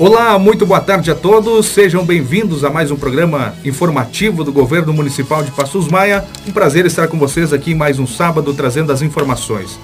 Olá, 0.00 0.38
muito 0.38 0.64
boa 0.64 0.80
tarde 0.80 1.10
a 1.10 1.14
todos. 1.14 1.66
Sejam 1.66 2.06
bem-vindos 2.06 2.64
a 2.64 2.70
mais 2.70 2.90
um 2.90 2.96
programa 2.96 3.54
informativo 3.62 4.42
do 4.42 4.50
Governo 4.50 4.94
Municipal 4.94 5.42
de 5.42 5.50
Passos 5.50 5.88
Maia. 5.88 6.24
Um 6.48 6.52
prazer 6.52 6.86
estar 6.86 7.06
com 7.06 7.18
vocês 7.18 7.52
aqui 7.52 7.74
mais 7.74 7.98
um 7.98 8.06
sábado 8.06 8.54
trazendo 8.54 8.92
as 8.92 9.02
informações. 9.02 9.78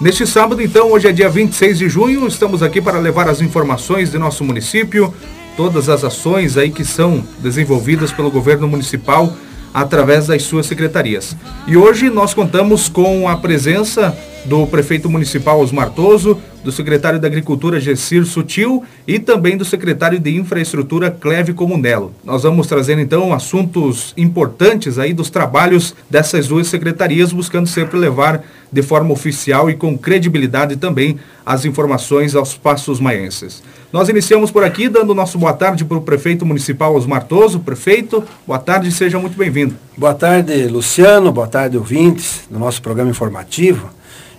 Neste 0.00 0.26
sábado, 0.26 0.62
então, 0.62 0.92
hoje 0.92 1.08
é 1.08 1.12
dia 1.12 1.28
26 1.28 1.76
de 1.80 1.86
junho, 1.86 2.26
estamos 2.26 2.62
aqui 2.62 2.80
para 2.80 2.98
levar 2.98 3.28
as 3.28 3.42
informações 3.42 4.10
de 4.10 4.16
nosso 4.16 4.42
município, 4.42 5.12
todas 5.54 5.90
as 5.90 6.02
ações 6.02 6.56
aí 6.56 6.70
que 6.70 6.82
são 6.82 7.22
desenvolvidas 7.38 8.10
pelo 8.10 8.30
governo 8.30 8.66
municipal 8.66 9.34
através 9.72 10.26
das 10.26 10.42
suas 10.42 10.66
secretarias. 10.66 11.36
E 11.66 11.76
hoje 11.76 12.10
nós 12.10 12.34
contamos 12.34 12.88
com 12.88 13.28
a 13.28 13.36
presença 13.36 14.16
do 14.44 14.66
prefeito 14.66 15.10
municipal 15.10 15.60
Osmar 15.60 15.90
Toso, 15.90 16.38
do 16.64 16.72
secretário 16.72 17.20
da 17.20 17.26
Agricultura 17.26 17.80
Gessir 17.80 18.24
Sutil 18.24 18.82
e 19.06 19.18
também 19.18 19.56
do 19.56 19.64
secretário 19.64 20.18
de 20.18 20.36
Infraestrutura 20.36 21.10
Cleve 21.10 21.52
Comunello. 21.52 22.12
Nós 22.24 22.42
vamos 22.42 22.66
trazer 22.66 22.98
então 22.98 23.32
assuntos 23.32 24.12
importantes 24.16 24.98
aí 24.98 25.12
dos 25.12 25.30
trabalhos 25.30 25.94
dessas 26.10 26.48
duas 26.48 26.66
secretarias, 26.66 27.32
buscando 27.32 27.66
sempre 27.68 27.98
levar 27.98 28.42
de 28.72 28.82
forma 28.82 29.12
oficial 29.12 29.70
e 29.70 29.74
com 29.74 29.96
credibilidade 29.96 30.76
também 30.76 31.18
as 31.44 31.64
informações 31.64 32.34
aos 32.34 32.54
passos 32.54 33.00
maienses. 33.00 33.62
Nós 33.90 34.10
iniciamos 34.10 34.50
por 34.50 34.62
aqui 34.62 34.86
dando 34.86 35.14
nosso 35.14 35.38
boa 35.38 35.54
tarde 35.54 35.82
para 35.82 35.96
o 35.96 36.02
prefeito 36.02 36.44
municipal 36.44 36.94
Osmar 36.94 37.24
Toso. 37.24 37.60
Prefeito, 37.60 38.22
boa 38.46 38.58
tarde 38.58 38.92
seja 38.92 39.18
muito 39.18 39.34
bem-vindo. 39.38 39.74
Boa 39.96 40.12
tarde, 40.12 40.66
Luciano. 40.66 41.32
Boa 41.32 41.46
tarde, 41.46 41.78
ouvintes 41.78 42.42
do 42.50 42.58
nosso 42.58 42.82
programa 42.82 43.10
informativo. 43.10 43.88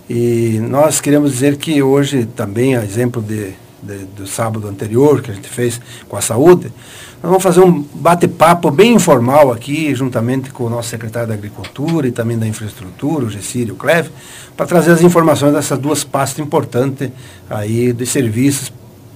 E 0.08 0.60
nós 0.68 1.00
queremos 1.00 1.32
dizer 1.32 1.56
que 1.56 1.82
hoje 1.82 2.26
também, 2.26 2.76
a 2.76 2.84
exemplo 2.84 3.20
de, 3.20 3.52
de, 3.82 4.04
do 4.16 4.24
sábado 4.24 4.68
anterior 4.68 5.20
que 5.20 5.32
a 5.32 5.34
gente 5.34 5.48
fez 5.48 5.80
com 6.08 6.16
a 6.16 6.20
saúde, 6.20 6.72
nós 7.20 7.30
vamos 7.30 7.42
fazer 7.42 7.60
um 7.60 7.84
bate-papo 7.92 8.70
bem 8.70 8.94
informal 8.94 9.50
aqui, 9.50 9.92
juntamente 9.96 10.50
com 10.50 10.62
o 10.62 10.70
nosso 10.70 10.90
secretário 10.90 11.26
da 11.26 11.34
Agricultura 11.34 12.06
e 12.06 12.12
também 12.12 12.38
da 12.38 12.46
Infraestrutura, 12.46 13.24
o 13.24 13.30
Gessírio 13.30 13.74
Cleve, 13.74 14.10
para 14.56 14.64
trazer 14.64 14.92
as 14.92 15.02
informações 15.02 15.52
dessas 15.52 15.76
duas 15.76 16.04
pastas 16.04 16.38
importantes 16.38 17.10
aí 17.50 17.92
de 17.92 18.06
serviços 18.06 18.70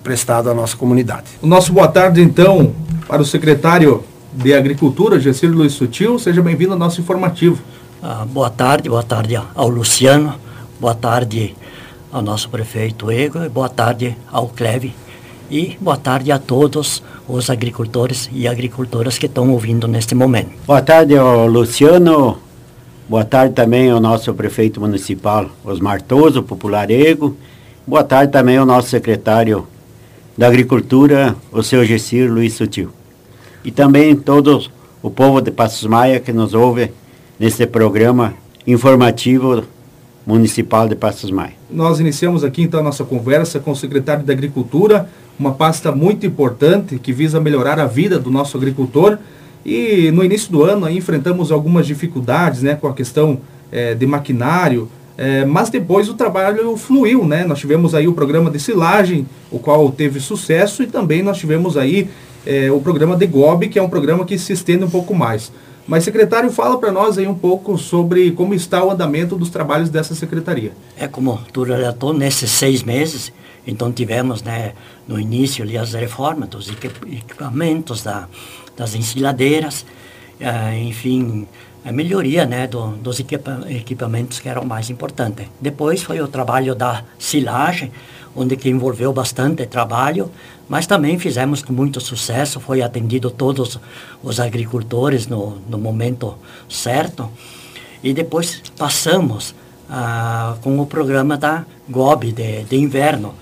prestados 0.05 0.49
à 0.49 0.55
nossa 0.55 0.77
comunidade. 0.77 1.25
O 1.43 1.47
nosso 1.47 1.73
boa 1.73 1.89
tarde, 1.89 2.23
então, 2.23 2.73
para 3.09 3.23
o 3.23 3.25
secretário 3.25 4.05
de 4.33 4.55
Agricultura, 4.55 5.19
Gessírio 5.19 5.57
Luiz 5.57 5.73
Sutil. 5.73 6.19
Seja 6.19 6.41
bem-vindo 6.43 6.75
ao 6.75 6.79
nosso 6.79 7.01
informativo. 7.01 7.61
Ah, 8.03 8.25
boa 8.31 8.51
tarde, 8.51 8.89
boa 8.89 9.03
tarde 9.03 9.35
ao 9.35 9.69
Luciano, 9.69 10.35
boa 10.79 10.95
tarde 10.95 11.57
ao 12.15 12.23
nosso 12.23 12.49
prefeito 12.49 13.11
Ego 13.11 13.41
boa 13.51 13.69
tarde 13.69 14.17
ao 14.31 14.47
Cleve 14.47 14.95
e 15.51 15.77
boa 15.81 15.97
tarde 15.97 16.31
a 16.31 16.39
todos 16.39 17.03
os 17.29 17.51
agricultores 17.51 18.31
e 18.33 18.47
agricultoras 18.47 19.19
que 19.19 19.27
estão 19.27 19.51
ouvindo 19.51 19.89
neste 19.89 20.15
momento. 20.15 20.51
Boa 20.65 20.81
tarde 20.81 21.17
ao 21.17 21.47
Luciano, 21.49 22.39
boa 23.09 23.25
tarde 23.25 23.55
também 23.55 23.91
ao 23.91 24.01
nosso 24.01 24.33
prefeito 24.33 24.81
municipal 24.81 25.51
Osmar 25.65 26.01
Toso, 26.03 26.43
Popular 26.43 26.89
Ego, 26.89 27.37
boa 27.85 28.05
tarde 28.05 28.31
também 28.31 28.59
ao 28.59 28.65
nosso 28.65 28.91
secretário 28.91 29.67
da 30.37 30.49
Agricultura, 30.49 31.37
o 31.53 31.63
seu 31.63 31.85
Gessir 31.85 32.31
Luiz 32.31 32.55
Sutil. 32.55 32.91
E 33.65 33.71
também 33.71 34.17
todo 34.17 34.65
o 35.03 35.11
povo 35.11 35.41
de 35.41 35.51
Passos 35.51 35.87
Maia 35.87 36.19
que 36.19 36.33
nos 36.33 36.55
ouve 36.55 36.91
neste 37.39 37.67
programa 37.67 38.35
informativo 38.67 39.65
Municipal 40.27 40.89
de 40.89 40.97
Passos 40.97 41.31
Maia. 41.31 41.53
Nós 41.71 42.01
iniciamos 42.01 42.43
aqui 42.43 42.63
então 42.63 42.81
a 42.81 42.83
nossa 42.83 43.05
conversa 43.05 43.61
com 43.61 43.71
o 43.71 43.77
secretário 43.77 44.25
da 44.25 44.33
Agricultura, 44.33 45.09
uma 45.39 45.53
pasta 45.53 45.93
muito 45.93 46.27
importante 46.27 46.99
que 46.99 47.13
visa 47.13 47.41
melhorar 47.41 47.79
a 47.79 47.87
vida 47.87 48.19
do 48.19 48.31
nosso 48.31 48.57
agricultor. 48.57 49.19
E 49.65 50.11
no 50.11 50.25
início 50.25 50.51
do 50.51 50.63
ano 50.63 50.87
aí, 50.87 50.97
enfrentamos 50.97 51.51
algumas 51.51 51.87
dificuldades 51.87 52.63
né, 52.63 52.75
com 52.75 52.87
a 52.87 52.93
questão 52.93 53.41
é, 53.71 53.95
de 53.95 54.07
maquinário, 54.07 54.89
é, 55.17 55.45
mas 55.45 55.71
depois 55.71 56.09
o 56.09 56.15
trabalho 56.15 56.77
fluiu, 56.77 57.25
né? 57.25 57.45
Nós 57.45 57.61
tivemos 57.61 57.95
aí 57.95 58.09
o 58.09 58.13
programa 58.13 58.51
de 58.51 58.59
silagem, 58.59 59.27
o 59.51 59.59
qual 59.59 59.91
teve 59.91 60.19
sucesso, 60.19 60.83
e 60.83 60.87
também 60.87 61.23
nós 61.23 61.39
tivemos 61.39 61.77
aí 61.77 62.09
é, 62.45 62.71
o 62.71 62.81
programa 62.81 63.17
de 63.17 63.27
GOB, 63.27 63.69
que 63.69 63.79
é 63.79 63.83
um 63.83 63.89
programa 63.89 64.25
que 64.25 64.39
se 64.39 64.53
estende 64.53 64.85
um 64.85 64.91
pouco 64.91 65.15
mais. 65.15 65.53
Mas, 65.87 66.03
secretário, 66.03 66.51
fala 66.51 66.79
para 66.79 66.91
nós 66.91 67.19
aí 67.19 67.27
um 67.27 67.35
pouco 67.35 67.77
sobre 67.77 68.31
como 68.31 68.55
está 68.55 68.83
o 68.83 68.91
andamento 68.91 69.37
dos 69.37 69.51
trabalhos 69.51 69.91
dessa 69.91 70.15
secretaria. 70.15 70.73
É 70.97 71.07
como 71.07 71.39
tu 71.53 71.63
relatou, 71.63 72.13
nesses 72.15 72.51
seis 72.51 72.83
meses, 72.83 73.33
então 73.67 73.93
tivemos 73.93 74.43
né, 74.43 74.73
no 75.07 75.21
início 75.21 75.63
ali 75.63 75.77
as 75.77 75.93
reformas 75.93 76.49
dos 76.49 76.71
equipamentos, 76.71 78.03
da, 78.03 78.29
das 78.77 78.95
ensiladeiras, 78.95 79.85
uh, 80.41 80.75
enfim, 80.75 81.47
a 81.85 81.93
melhoria 81.93 82.47
né, 82.47 82.67
do, 82.67 82.93
dos 82.97 83.21
equipa 83.21 83.61
equipamentos 83.69 84.41
que 84.41 84.49
eram 84.49 84.65
mais 84.65 84.89
importantes. 84.89 85.47
Depois 85.61 86.03
foi 86.03 86.21
o 86.21 86.27
trabalho 86.27 86.75
da 86.75 87.05
silagem, 87.19 87.93
onde 88.35 88.57
que 88.57 88.71
envolveu 88.71 89.13
bastante 89.13 89.67
trabalho, 89.67 90.31
mas 90.69 90.87
também 90.87 91.19
fizemos 91.19 91.63
com 91.63 91.73
muito 91.73 92.01
sucesso, 92.01 92.59
foi 92.59 92.81
atendido 92.81 93.31
todos 93.31 93.79
os 94.23 94.41
agricultores 94.41 95.27
no, 95.27 95.59
no 95.69 95.77
momento 95.79 96.37
certo. 96.69 97.31
E 98.03 98.15
depois 98.15 98.63
passamos 98.77 99.55
ah, 99.89 100.57
com 100.63 100.81
o 100.81 100.87
programa 100.87 101.37
da 101.37 101.67
GOB 101.89 102.33
de, 102.33 102.65
de 102.65 102.77
inverno, 102.77 103.35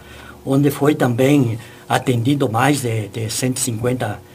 onde 0.44 0.70
foi 0.70 0.96
também 0.96 1.58
atendido 1.88 2.50
mais 2.50 2.82
de, 2.82 3.08
de 3.08 3.30
150 3.30 4.31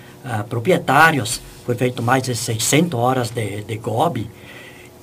proprietários, 0.50 1.42
foi 1.66 1.76
feito 1.76 2.02
mais 2.02 2.24
de 2.24 2.36
600 2.36 3.00
horas 3.00 3.30
de, 3.30 3.64
de 3.64 3.78
GOB 3.78 4.28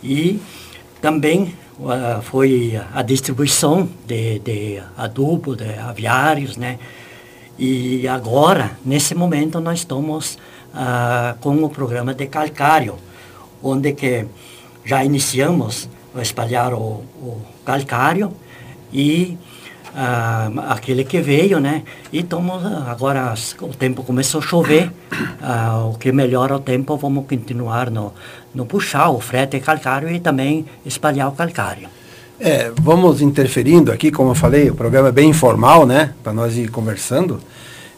e 0.02 0.40
também 1.00 1.54
uh, 1.78 2.22
foi 2.22 2.80
a 2.94 3.02
distribuição 3.02 3.88
de, 4.06 4.38
de 4.38 4.82
adubo, 4.96 5.56
de 5.56 5.78
aviários, 5.78 6.56
né? 6.56 6.78
E 7.58 8.08
agora, 8.08 8.72
nesse 8.84 9.14
momento, 9.14 9.60
nós 9.60 9.80
estamos 9.80 10.38
uh, 10.74 11.38
com 11.40 11.62
o 11.62 11.70
programa 11.70 12.12
de 12.14 12.26
calcário, 12.26 12.96
onde 13.62 13.92
que 13.92 14.26
já 14.84 15.04
iniciamos 15.04 15.88
a 16.14 16.22
espalhar 16.22 16.72
o, 16.74 17.04
o 17.20 17.42
calcário 17.64 18.32
e 18.92 19.38
uh, 19.94 20.60
aquele 20.68 21.04
que 21.04 21.20
veio, 21.20 21.60
né? 21.60 21.82
E 22.12 22.20
estamos, 22.20 22.64
agora 22.86 23.34
o 23.60 23.68
tempo 23.68 24.02
começou 24.02 24.40
a 24.40 24.42
chover, 24.42 24.90
uh, 25.12 25.90
o 25.90 25.98
que 25.98 26.12
melhora 26.12 26.56
o 26.56 26.60
tempo, 26.60 26.96
vamos 26.96 27.26
continuar 27.26 27.90
no, 27.90 28.12
no 28.54 28.66
puxar 28.66 29.10
o 29.10 29.20
frete 29.20 29.60
calcário 29.60 30.10
e 30.10 30.20
também 30.20 30.66
espalhar 30.84 31.28
o 31.28 31.32
calcário. 31.32 31.88
É, 32.38 32.72
vamos 32.80 33.20
interferindo 33.20 33.92
aqui, 33.92 34.10
como 34.10 34.32
eu 34.32 34.34
falei, 34.34 34.68
o 34.68 34.74
programa 34.74 35.08
é 35.08 35.12
bem 35.12 35.30
informal, 35.30 35.86
né? 35.86 36.12
Para 36.22 36.32
nós 36.32 36.56
ir 36.56 36.68
conversando. 36.68 37.40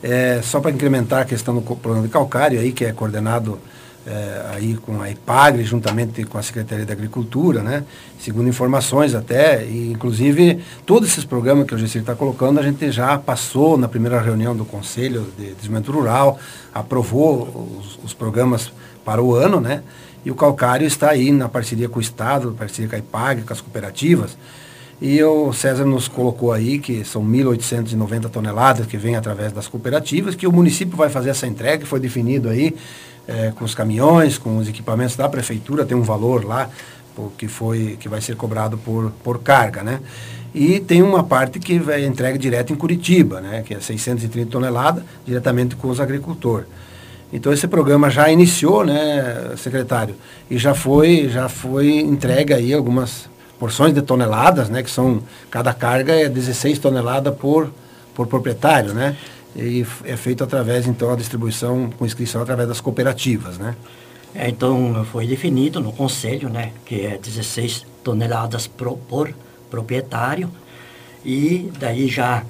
É, 0.03 0.41
só 0.43 0.61
para 0.61 0.71
incrementar 0.71 1.23
a 1.23 1.25
questão 1.25 1.55
do 1.55 1.63
programa 1.63 2.07
de 2.07 2.13
calcário 2.13 2.61
aí, 2.61 2.71
que 2.71 2.85
é 2.85 2.93
coordenado 2.93 3.59
é, 4.07 4.47
aí 4.55 4.77
com 4.77 5.03
a 5.03 5.11
IPAGRE, 5.11 5.65
juntamente 5.65 6.25
com 6.25 6.39
a 6.39 6.43
Secretaria 6.43 6.87
da 6.87 6.93
Agricultura, 6.93 7.63
né? 7.63 7.85
Segundo 8.21 8.49
informações 8.49 9.15
até, 9.15 9.65
e 9.65 9.91
inclusive 9.91 10.63
todos 10.85 11.09
esses 11.09 11.25
programas 11.25 11.67
que 11.67 11.75
o 11.75 11.79
GC 11.79 11.99
está 11.99 12.15
colocando, 12.15 12.61
a 12.61 12.63
gente 12.63 12.91
já 12.93 13.19
passou 13.19 13.77
na 13.77 13.89
primeira 13.89 14.21
reunião 14.21 14.55
do 14.57 14.65
Conselho 14.65 15.27
de 15.37 15.47
Desenvolvimento 15.55 15.91
Rural, 15.91 16.39
aprovou 16.73 17.81
os, 17.81 17.99
os 18.05 18.15
programas 18.15 18.73
para 19.05 19.21
o 19.21 19.35
ano, 19.35 19.61
né? 19.61 19.83
E 20.25 20.31
o 20.31 20.35
calcário 20.35 20.87
está 20.87 21.11
aí 21.11 21.31
na 21.31 21.49
parceria 21.49 21.89
com 21.89 21.99
o 21.99 22.03
Estado, 22.03 22.55
parceria 22.57 22.89
com 22.89 22.97
a 22.97 22.99
IPAG, 22.99 23.43
com 23.43 23.53
as 23.53 23.61
cooperativas. 23.61 24.37
E 25.01 25.23
o 25.23 25.53
César 25.53 25.85
nos 25.85 26.09
colocou 26.09 26.53
aí 26.53 26.79
que 26.79 27.05
são 27.05 27.23
1.890 27.23 28.31
toneladas 28.31 28.87
que 28.87 28.97
vêm 28.97 29.15
através 29.15 29.53
das 29.53 29.69
cooperativas, 29.69 30.35
que 30.35 30.47
o 30.47 30.53
município 30.53 30.97
vai 30.97 31.11
fazer 31.11 31.31
essa 31.31 31.47
entrega, 31.47 31.85
foi 31.85 32.01
definido 32.01 32.49
aí 32.49 32.75
é, 33.27 33.53
com 33.57 33.65
os 33.65 33.75
caminhões, 33.75 34.39
com 34.39 34.59
os 34.59 34.69
equipamentos 34.69 35.17
da 35.17 35.29
prefeitura, 35.29 35.85
tem 35.85 35.97
um 35.97 36.03
valor 36.03 36.45
lá 36.45 36.71
que, 37.39 37.49
foi, 37.49 37.97
que 37.99 38.09
vai 38.09 38.21
ser 38.21 38.37
cobrado 38.37 38.77
por, 38.79 39.11
por 39.25 39.39
carga, 39.41 39.83
né? 39.83 40.01
E 40.55 40.81
tem 40.81 41.03
uma 41.03 41.23
parte 41.23 41.59
que 41.59 41.79
vai 41.79 42.05
entrega 42.05 42.39
direto 42.39 42.73
em 42.73 42.77
Curitiba, 42.77 43.41
né? 43.41 43.63
Que 43.65 43.75
é 43.75 43.81
630 43.81 44.51
toneladas, 44.51 45.03
diretamente 45.25 45.77
com 45.77 45.89
os 45.89 46.01
agricultores. 46.01 46.67
Então 47.33 47.53
esse 47.53 47.67
programa 47.67 48.09
já 48.09 48.31
iniciou, 48.31 48.85
né, 48.85 49.53
secretário? 49.57 50.15
E 50.51 50.57
já 50.57 50.75
foi, 50.75 51.29
já 51.29 51.49
foi 51.49 51.99
entregue 51.99 52.55
aí 52.55 52.73
algumas 52.73 53.29
porções 53.59 53.93
de 53.93 54.03
toneladas, 54.03 54.69
né? 54.69 54.83
Que 54.83 54.91
são, 54.91 55.23
cada 55.51 55.75
carga 55.75 56.15
é 56.15 56.29
16 56.29 56.79
toneladas 56.79 57.35
por, 57.35 57.71
por 58.15 58.27
proprietário, 58.27 58.95
né? 58.95 59.17
E 59.57 59.87
é 60.05 60.17
feito 60.17 60.45
através, 60.45 60.87
então, 60.87 61.11
a 61.11 61.17
distribuição 61.17 61.91
com 61.91 62.05
inscrição 62.05 62.43
através 62.43 62.69
das 62.69 62.81
cooperativas, 62.81 63.57
né? 63.57 63.75
É, 64.35 64.49
então, 64.51 65.05
foi 65.11 65.27
definido 65.27 65.81
no 65.81 65.93
conselho, 65.93 66.51
né, 66.51 66.73
que 66.85 67.07
é 67.07 67.17
16 67.17 67.87
toneladas 68.05 68.67
pro, 68.67 68.97
por 68.97 69.33
proprietário, 69.71 70.51
e 71.25 71.73
daí 71.79 72.07
já 72.07 72.45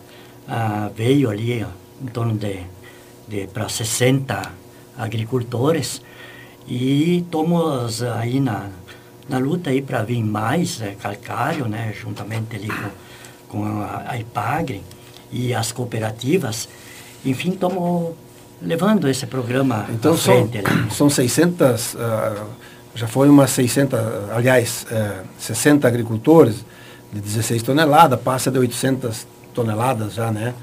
ah, 0.49 0.91
veio 0.95 1.31
ali 1.31 1.65
em 2.03 2.07
torno 2.09 2.37
de 2.37 2.65
para 3.53 3.69
60 3.69 4.53
agricultores 4.97 6.01
e 6.69 7.19
estamos 7.19 8.03
aí 8.03 8.39
na, 8.39 8.69
na 9.29 9.39
luta 9.39 9.71
aí 9.71 9.83
para 9.83 10.03
vir 10.03 10.23
mais 10.23 10.81
é, 10.81 10.95
calcário, 10.95 11.67
né, 11.67 11.93
juntamente 12.01 12.57
ali 12.57 12.69
com, 12.69 12.91
com 13.49 13.83
a, 13.83 14.05
a 14.09 14.19
IPAGRE 14.19 14.83
e 15.33 15.55
as 15.55 15.73
cooperativas. 15.73 16.69
Enfim, 17.27 17.51
estamos 17.51 18.15
levando 18.63 19.09
esse 19.09 19.27
programa 19.27 19.87
então, 19.91 20.15
à 20.15 20.17
frente. 20.17 20.63
São, 20.89 21.09
são 21.09 21.11
600, 21.11 21.95
uh, 21.95 21.99
já 22.95 23.07
foi 23.07 23.29
umas 23.29 23.51
600, 23.51 23.99
aliás, 24.33 24.87
uh, 24.91 25.27
60 25.39 25.87
agricultores 25.87 26.65
de 27.13 27.21
16 27.21 27.63
toneladas, 27.63 28.19
passa 28.21 28.51
de 28.51 28.59
800 28.59 29.27
toneladas 29.53 30.15
já, 30.15 30.31
né? 30.31 30.55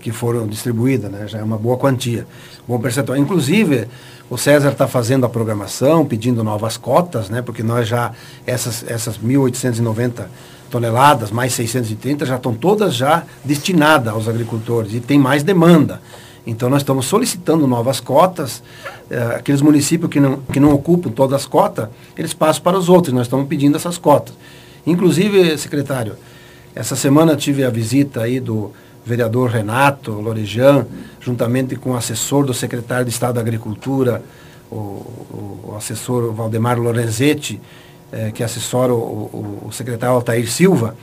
Que 0.00 0.12
foram 0.12 0.46
distribuídas, 0.46 1.10
né? 1.10 1.26
Já 1.26 1.38
é 1.38 1.42
uma 1.42 1.58
boa 1.58 1.76
quantia, 1.76 2.26
bom 2.68 2.78
percentual. 2.78 3.16
Inclusive, 3.18 3.88
o 4.28 4.38
César 4.38 4.72
está 4.72 4.86
fazendo 4.86 5.26
a 5.26 5.28
programação, 5.28 6.04
pedindo 6.06 6.44
novas 6.44 6.76
cotas, 6.76 7.28
né? 7.28 7.42
Porque 7.42 7.62
nós 7.62 7.88
já, 7.88 8.12
essas, 8.46 8.84
essas 8.88 9.18
1.890 9.18 10.26
toneladas, 10.72 11.30
mais 11.30 11.52
630, 11.52 12.24
já 12.24 12.36
estão 12.36 12.54
todas 12.54 12.94
já 12.94 13.24
destinadas 13.44 14.12
aos 14.12 14.26
agricultores 14.26 14.94
e 14.94 15.00
tem 15.00 15.18
mais 15.18 15.42
demanda. 15.42 16.00
Então 16.46 16.70
nós 16.70 16.80
estamos 16.80 17.04
solicitando 17.04 17.66
novas 17.66 18.00
cotas. 18.00 18.62
Eh, 19.10 19.36
aqueles 19.36 19.60
municípios 19.60 20.10
que 20.10 20.18
não, 20.18 20.38
que 20.38 20.58
não 20.58 20.72
ocupam 20.72 21.10
todas 21.10 21.42
as 21.42 21.46
cotas, 21.46 21.88
eles 22.16 22.32
passam 22.32 22.62
para 22.62 22.78
os 22.78 22.88
outros. 22.88 23.12
Nós 23.12 23.26
estamos 23.26 23.46
pedindo 23.46 23.76
essas 23.76 23.98
cotas. 23.98 24.34
Inclusive, 24.86 25.56
secretário, 25.58 26.16
essa 26.74 26.96
semana 26.96 27.36
tive 27.36 27.64
a 27.64 27.70
visita 27.70 28.22
aí 28.22 28.40
do 28.40 28.72
vereador 29.04 29.50
Renato 29.50 30.10
Lorejan, 30.12 30.86
juntamente 31.20 31.76
com 31.76 31.90
o 31.90 31.96
assessor 31.96 32.46
do 32.46 32.54
secretário 32.54 33.04
de 33.04 33.10
Estado 33.10 33.34
da 33.34 33.40
Agricultura, 33.42 34.22
o, 34.70 34.74
o, 34.74 35.74
assessor 35.76 36.32
Valdemar 36.32 36.78
Lorenzetti, 36.78 37.60
eh, 38.12 38.30
que 38.30 38.44
assessora 38.44 38.92
o, 38.92 39.64
o 39.66 39.72
secretário 39.72 40.14
Altair 40.14 40.48
Silva, 40.50 40.94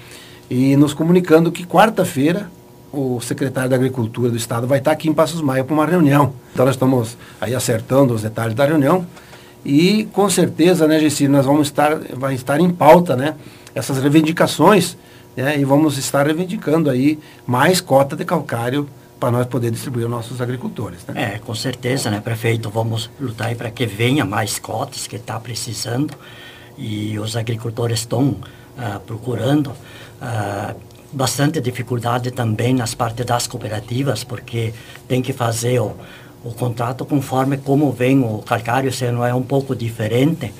e 0.49 0.75
nos 0.75 0.93
comunicando 0.93 1.51
que 1.51 1.65
quarta-feira 1.65 2.49
o 2.91 3.19
secretário 3.21 3.69
da 3.69 3.75
Agricultura 3.75 4.29
do 4.29 4.37
Estado 4.37 4.65
vai 4.65 4.79
estar 4.79 4.91
aqui 4.91 5.09
em 5.09 5.13
Passos 5.13 5.41
Maia 5.41 5.63
para 5.63 5.73
uma 5.73 5.85
reunião. 5.85 6.33
Então 6.53 6.65
nós 6.65 6.75
estamos 6.75 7.17
aí 7.39 7.53
acertando 7.53 8.13
os 8.13 8.23
detalhes 8.23 8.55
da 8.55 8.65
reunião 8.65 9.05
e 9.63 10.07
com 10.13 10.29
certeza, 10.29 10.87
né, 10.87 10.99
Gessi, 10.99 11.27
nós 11.27 11.45
vamos 11.45 11.67
estar, 11.67 11.95
vai 12.13 12.33
estar 12.33 12.59
em 12.59 12.69
pauta, 12.69 13.15
né, 13.15 13.35
essas 13.75 13.97
reivindicações, 13.99 14.97
né, 15.35 15.59
e 15.59 15.65
vamos 15.65 15.97
estar 15.97 16.25
reivindicando 16.25 16.89
aí 16.89 17.19
mais 17.45 17.81
cota 17.81 18.15
de 18.15 18.25
calcário 18.25 18.87
para 19.19 19.31
nós 19.31 19.45
poder 19.47 19.69
distribuir 19.69 20.05
aos 20.05 20.11
nossos 20.11 20.41
agricultores. 20.41 20.99
Né? 21.07 21.33
É, 21.35 21.39
com 21.39 21.53
certeza, 21.53 22.09
né, 22.09 22.21
prefeito, 22.21 22.69
vamos 22.69 23.09
lutar 23.19 23.53
para 23.55 23.69
que 23.69 23.85
venha 23.85 24.23
mais 24.23 24.57
cotas 24.57 25.07
que 25.07 25.17
está 25.17 25.39
precisando 25.39 26.13
e 26.79 27.19
os 27.19 27.35
agricultores 27.35 27.99
estão 27.99 28.29
uh, 28.29 28.99
procurando. 29.05 29.71
Uh, 30.21 30.89
bastante 31.11 31.59
dificuldade 31.59 32.31
também 32.31 32.73
nas 32.73 32.93
partes 32.93 33.25
das 33.25 33.47
cooperativas, 33.47 34.23
porque 34.23 34.73
tem 35.07 35.21
que 35.21 35.33
fazer 35.33 35.79
o, 35.79 35.95
o 36.43 36.53
contrato 36.53 37.05
conforme 37.05 37.57
como 37.57 37.91
vem 37.91 38.23
o 38.23 38.39
calcário, 38.39 38.91
se 38.91 39.11
não 39.11 39.25
é 39.25 39.33
um 39.33 39.41
pouco 39.41 39.75
diferente. 39.75 40.53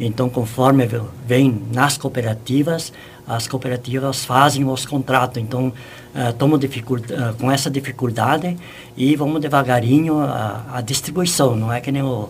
Então, 0.00 0.28
conforme 0.30 0.88
vem 1.26 1.62
nas 1.72 1.98
cooperativas, 1.98 2.92
as 3.26 3.48
cooperativas 3.48 4.24
fazem 4.24 4.64
os 4.64 4.86
contratos. 4.86 5.42
Então, 5.42 5.72
uh, 6.14 6.30
uh, 6.30 7.34
com 7.34 7.50
essa 7.50 7.68
dificuldade 7.68 8.56
e 8.96 9.16
vamos 9.16 9.40
devagarinho 9.40 10.20
a, 10.20 10.64
a 10.74 10.80
distribuição. 10.80 11.56
Não 11.56 11.72
é 11.72 11.80
que 11.80 11.90
nem 11.90 12.02
o, 12.02 12.28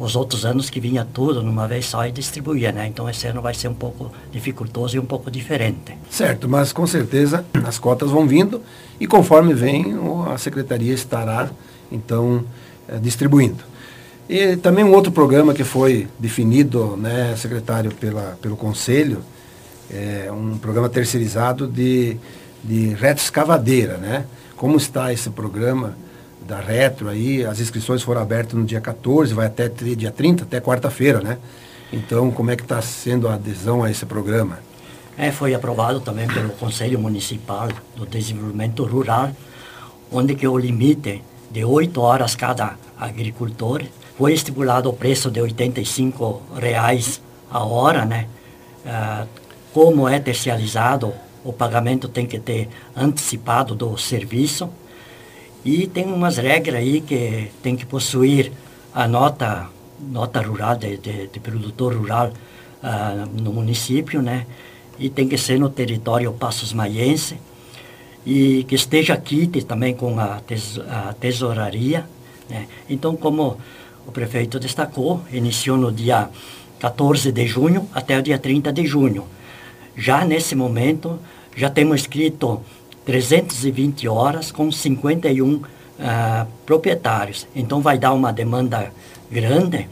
os 0.00 0.16
outros 0.16 0.46
anos 0.46 0.70
que 0.70 0.80
vinha 0.80 1.06
tudo 1.12 1.42
numa 1.42 1.68
vez 1.68 1.84
só 1.84 2.06
e 2.06 2.10
distribuía, 2.10 2.72
né? 2.72 2.86
Então 2.86 3.08
esse 3.08 3.26
ano 3.26 3.42
vai 3.42 3.52
ser 3.52 3.68
um 3.68 3.74
pouco 3.74 4.10
dificultoso 4.32 4.96
e 4.96 4.98
um 4.98 5.04
pouco 5.04 5.30
diferente. 5.30 5.94
Certo, 6.10 6.48
mas 6.48 6.72
com 6.72 6.86
certeza 6.86 7.44
as 7.64 7.78
cotas 7.78 8.10
vão 8.10 8.26
vindo 8.26 8.62
e 8.98 9.06
conforme 9.06 9.52
vem 9.52 9.94
a 10.32 10.38
secretaria 10.38 10.94
estará 10.94 11.50
então 11.92 12.42
eh, 12.88 12.98
distribuindo. 12.98 13.62
E 14.26 14.56
também 14.56 14.84
um 14.84 14.94
outro 14.94 15.12
programa 15.12 15.52
que 15.52 15.64
foi 15.64 16.08
definido, 16.18 16.96
né, 16.96 17.34
secretário, 17.36 17.92
pela, 17.92 18.38
pelo 18.40 18.56
Conselho, 18.56 19.22
é 19.90 20.30
um 20.32 20.56
programa 20.56 20.88
terceirizado 20.88 21.66
de, 21.66 22.16
de 22.62 22.94
retroescavadeira, 22.94 23.96
né? 23.98 24.24
Como 24.56 24.76
está 24.76 25.12
esse 25.12 25.28
programa? 25.30 25.96
Da 26.50 26.58
Retro 26.58 27.08
aí, 27.08 27.44
as 27.44 27.60
inscrições 27.60 28.02
foram 28.02 28.20
abertas 28.20 28.54
no 28.54 28.64
dia 28.64 28.80
14, 28.80 29.32
vai 29.32 29.46
até 29.46 29.68
dia 29.68 30.10
30, 30.10 30.42
até 30.42 30.60
quarta-feira, 30.60 31.20
né? 31.20 31.38
Então, 31.92 32.32
como 32.32 32.50
é 32.50 32.56
que 32.56 32.62
está 32.62 32.82
sendo 32.82 33.28
a 33.28 33.34
adesão 33.34 33.84
a 33.84 33.90
esse 33.90 34.04
programa? 34.04 34.58
É, 35.16 35.30
foi 35.30 35.54
aprovado 35.54 36.00
também 36.00 36.26
pelo 36.26 36.50
Conselho 36.50 36.98
Municipal 36.98 37.68
do 37.94 38.04
Desenvolvimento 38.04 38.82
Rural, 38.84 39.30
onde 40.10 40.34
que 40.34 40.46
o 40.46 40.58
limite 40.58 41.22
de 41.52 41.64
8 41.64 42.00
horas 42.00 42.34
cada 42.34 42.74
agricultor 42.98 43.84
foi 44.18 44.32
estipulado 44.32 44.88
o 44.88 44.92
preço 44.92 45.30
de 45.30 45.40
85 45.40 46.42
reais 46.56 47.22
a 47.48 47.64
hora, 47.64 48.04
né? 48.04 48.26
Ah, 48.84 49.24
como 49.72 50.08
é 50.08 50.18
terciarizado, 50.18 51.12
o 51.44 51.52
pagamento 51.52 52.08
tem 52.08 52.26
que 52.26 52.40
ter 52.40 52.68
anticipado 52.96 53.74
do 53.74 53.96
serviço 53.96 54.68
e 55.64 55.86
tem 55.86 56.04
umas 56.06 56.38
regras 56.38 56.76
aí 56.76 57.00
que 57.00 57.50
tem 57.62 57.76
que 57.76 57.84
possuir 57.84 58.50
a 58.94 59.06
nota, 59.06 59.68
nota 60.00 60.40
rural, 60.40 60.76
de, 60.76 60.96
de, 60.96 61.26
de 61.26 61.40
produtor 61.40 61.94
rural 61.94 62.32
uh, 62.82 63.42
no 63.42 63.52
município, 63.52 64.22
né? 64.22 64.46
E 64.98 65.08
tem 65.10 65.28
que 65.28 65.36
ser 65.36 65.58
no 65.58 65.68
território 65.68 66.32
Passos 66.32 66.72
Maiense. 66.72 67.38
E 68.24 68.64
que 68.64 68.74
esteja 68.74 69.16
quite 69.16 69.64
também 69.64 69.94
com 69.94 70.18
a, 70.18 70.40
tes, 70.40 70.78
a 70.78 71.14
tesouraria. 71.14 72.04
Né? 72.48 72.66
Então, 72.88 73.16
como 73.16 73.56
o 74.06 74.12
prefeito 74.12 74.60
destacou, 74.60 75.22
iniciou 75.32 75.78
no 75.78 75.90
dia 75.90 76.28
14 76.78 77.32
de 77.32 77.46
junho 77.46 77.88
até 77.94 78.18
o 78.18 78.22
dia 78.22 78.38
30 78.38 78.72
de 78.72 78.86
junho. 78.86 79.24
Já 79.96 80.24
nesse 80.24 80.54
momento, 80.54 81.18
já 81.56 81.70
temos 81.70 82.02
escrito 82.02 82.60
320 83.04 84.08
horas 84.08 84.52
com 84.52 84.70
51 84.70 85.54
uh, 85.54 85.66
ah, 86.00 86.46
proprietários. 86.64 87.46
Então 87.54 87.80
vai 87.80 87.98
dar 87.98 88.12
uma 88.12 88.32
demanda 88.32 88.92
grande. 89.30 89.88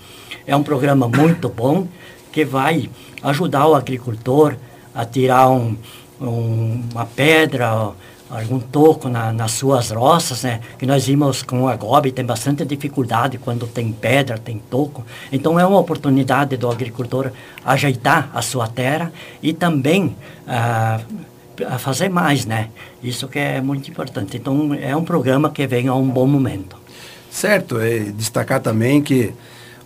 É 0.46 0.54
um 0.56 0.62
programa 0.62 1.08
muito 1.08 1.48
bom 1.48 1.86
que 2.32 2.44
vai 2.44 2.88
ajudar 3.22 3.66
o 3.66 3.74
agricultor 3.74 4.56
a 4.94 5.04
tirar 5.04 5.50
um, 5.50 5.76
um, 6.20 6.82
uma 6.92 7.06
pedra, 7.06 7.92
algum 8.30 8.60
toco 8.60 9.08
na, 9.08 9.32
nas 9.32 9.52
suas 9.52 9.90
roças, 9.90 10.42
né? 10.42 10.60
Que 10.78 10.86
nós 10.86 11.06
vimos 11.06 11.42
com 11.42 11.68
a 11.68 11.76
GOB, 11.76 12.12
tem 12.12 12.24
bastante 12.24 12.64
dificuldade 12.64 13.38
quando 13.38 13.66
tem 13.66 13.90
pedra, 13.92 14.38
tem 14.38 14.58
toco. 14.70 15.04
Então 15.32 15.58
é 15.58 15.66
uma 15.66 15.78
oportunidade 15.78 16.56
do 16.56 16.70
agricultor 16.70 17.32
ajeitar 17.64 18.30
a 18.34 18.42
sua 18.42 18.68
terra 18.68 19.12
e 19.42 19.52
também 19.52 20.16
uh, 20.46 21.28
a 21.66 21.78
fazer 21.78 22.08
mais, 22.08 22.44
né? 22.44 22.68
Isso 23.02 23.28
que 23.28 23.38
é 23.38 23.60
muito 23.60 23.90
importante. 23.90 24.36
Então, 24.36 24.74
é 24.74 24.94
um 24.94 25.04
programa 25.04 25.50
que 25.50 25.66
vem 25.66 25.88
a 25.88 25.94
um 25.94 26.08
bom 26.08 26.26
momento. 26.26 26.76
Certo, 27.30 27.78
é 27.78 27.98
destacar 27.98 28.60
também 28.60 29.02
que 29.02 29.32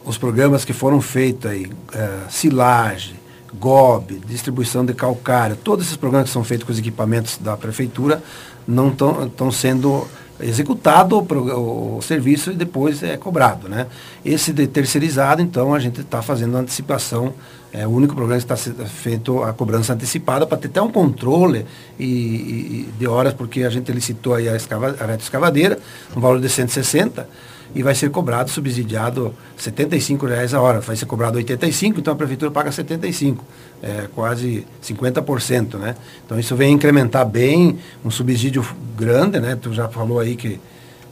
os 0.04 0.18
programas 0.18 0.64
que 0.64 0.72
foram 0.72 1.00
feitos 1.00 1.50
aí, 1.50 1.70
é, 1.92 2.18
silagem, 2.28 3.14
GOB, 3.54 4.20
distribuição 4.26 4.84
de 4.84 4.94
calcário, 4.94 5.56
todos 5.56 5.86
esses 5.86 5.96
programas 5.96 6.28
que 6.28 6.32
são 6.32 6.42
feitos 6.42 6.66
com 6.66 6.72
os 6.72 6.78
equipamentos 6.78 7.38
da 7.38 7.56
prefeitura 7.56 8.22
não 8.66 8.88
estão 8.88 9.50
sendo 9.50 10.06
executado 10.40 11.18
o, 11.18 11.96
o, 11.96 12.02
serviço 12.02 12.50
e 12.50 12.54
depois 12.54 13.02
é 13.02 13.16
cobrado. 13.16 13.68
Né? 13.68 13.86
Esse 14.24 14.52
de 14.52 14.66
terceirizado, 14.66 15.42
então, 15.42 15.74
a 15.74 15.78
gente 15.78 16.00
está 16.00 16.22
fazendo 16.22 16.56
antecipação. 16.56 17.34
É 17.72 17.86
o 17.86 17.90
único 17.90 18.14
programa 18.14 18.38
que 18.38 18.44
está 18.44 18.56
sendo 18.56 18.84
feito 18.84 19.42
a 19.42 19.52
cobrança 19.54 19.94
antecipada 19.94 20.46
para 20.46 20.58
ter 20.58 20.68
até 20.68 20.82
um 20.82 20.92
controle 20.92 21.64
e, 21.98 22.04
e, 22.04 22.88
de 22.98 23.06
horas, 23.06 23.32
porque 23.32 23.62
a 23.62 23.70
gente 23.70 23.90
licitou 23.90 24.34
aí 24.34 24.46
a, 24.46 24.54
escava, 24.54 24.88
a 24.88 25.06
reta 25.06 25.22
escavadeira, 25.22 25.78
no 26.14 26.20
valor 26.20 26.38
de 26.38 26.50
160 26.50 27.26
e 27.74 27.82
vai 27.82 27.94
ser 27.94 28.10
cobrado, 28.10 28.50
subsidiado 28.50 29.34
R$ 29.56 30.28
reais 30.28 30.52
a 30.52 30.60
hora. 30.60 30.80
Vai 30.80 30.96
ser 30.96 31.06
cobrado 31.06 31.36
85, 31.36 32.00
então 32.00 32.12
a 32.12 32.16
prefeitura 32.16 32.50
paga 32.50 32.70
75, 32.70 33.44
é, 33.82 34.08
quase 34.14 34.66
50%, 34.82 35.78
né? 35.78 35.94
Então 36.24 36.38
isso 36.38 36.54
vem 36.54 36.72
incrementar 36.72 37.26
bem, 37.26 37.78
um 38.04 38.10
subsídio 38.10 38.64
grande, 38.96 39.40
né? 39.40 39.56
Tu 39.60 39.72
já 39.72 39.88
falou 39.88 40.20
aí 40.20 40.36
que 40.36 40.60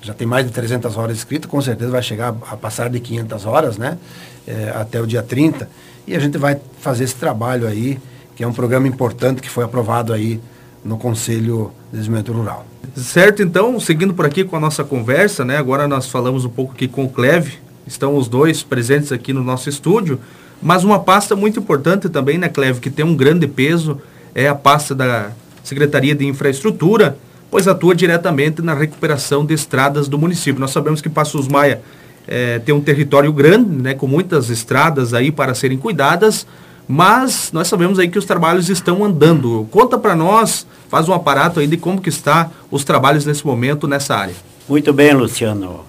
já 0.03 0.15
tem 0.15 0.27
mais 0.27 0.47
de 0.47 0.53
300 0.53 0.97
horas 0.97 1.19
escritas, 1.19 1.51
com 1.51 1.61
certeza 1.61 1.91
vai 1.91 2.03
chegar 2.03 2.29
a 2.51 2.57
passar 2.57 2.89
de 2.89 3.01
500 3.01 3.47
horas, 3.47 3.79
né? 3.79 3.99
É, 4.47 4.73
até 4.75 5.01
o 5.01 5.07
dia 5.07 5.23
30. 5.23 5.69
E 6.07 6.17
a 6.17 6.19
gente 6.19 6.39
vai 6.39 6.59
fazer 6.81 7.05
esse 7.05 7.15
trabalho 7.15 7.67
aí, 7.67 7.99
que 8.35 8.43
é 8.43 8.47
um 8.47 8.53
programa 8.53 8.89
importante 8.89 9.41
que 9.41 9.49
foi 9.49 9.65
aprovado 9.65 10.13
aí 10.13 10.41
no 10.85 10.97
Conselho 10.97 11.73
de 11.93 11.99
Desenvolvimento 11.99 12.33
Rural. 12.33 12.67
Certo, 12.97 13.43
então, 13.43 13.79
seguindo 13.79 14.13
por 14.13 14.27
aqui 14.27 14.45
com 14.45 14.57
a 14.57 14.61
nossa 14.61 14.83
conversa, 14.83 15.45
né? 15.45 15.57
Agora 15.57 15.87
nós 15.87 16.09
falamos 16.09 16.45
um 16.45 16.49
pouco 16.49 16.73
aqui 16.73 16.89
com 16.89 17.05
o 17.05 17.09
Cleve, 17.09 17.59
estão 17.87 18.17
os 18.17 18.29
dois 18.29 18.63
presentes 18.63 19.13
aqui 19.13 19.33
no 19.33 19.45
nosso 19.45 19.69
estúdio, 19.69 20.19
mas 20.61 20.85
uma 20.85 20.99
pasta 20.99 21.37
muito 21.37 21.61
importante 21.61 22.09
também, 22.09 22.37
né, 22.37 22.49
Cleve, 22.49 22.81
que 22.81 22.91
tem 22.91 23.05
um 23.05 23.17
grande 23.17 23.47
peso, 23.47 24.01
é 24.35 24.49
a 24.49 24.55
pasta 24.55 24.95
da 24.95 25.31
Secretaria 25.63 26.15
de 26.15 26.27
Infraestrutura, 26.27 27.17
pois 27.51 27.67
atua 27.67 27.95
diretamente 27.95 28.61
na 28.61 28.75
recuperação 28.75 29.45
de 29.45 29.55
estradas 29.55 30.09
do 30.09 30.19
município. 30.19 30.61
Nós 30.61 30.71
sabemos 30.71 31.01
que 31.01 31.09
Passos 31.09 31.49
Maia 31.49 31.81
é, 32.27 32.59
tem 32.59 32.75
um 32.75 32.81
território 32.81 33.33
grande, 33.33 33.71
né, 33.71 33.95
com 33.95 34.07
muitas 34.07 34.51
estradas 34.51 35.15
aí 35.15 35.31
para 35.31 35.55
serem 35.55 35.79
cuidadas, 35.79 36.47
mas 36.93 37.53
nós 37.53 37.69
sabemos 37.69 38.01
aí 38.01 38.09
que 38.09 38.19
os 38.19 38.25
trabalhos 38.25 38.69
estão 38.69 39.05
andando. 39.05 39.65
Conta 39.71 39.97
para 39.97 40.17
nós, 40.17 40.67
faz 40.89 41.09
um 41.09 41.13
aparato 41.13 41.61
aí 41.61 41.69
de 41.69 41.77
como 41.77 42.01
que 42.01 42.09
está 42.09 42.51
os 42.69 42.83
trabalhos 42.83 43.25
nesse 43.25 43.47
momento 43.47 43.87
nessa 43.87 44.17
área. 44.17 44.35
Muito 44.69 44.93
bem, 44.93 45.15
Luciano. 45.15 45.85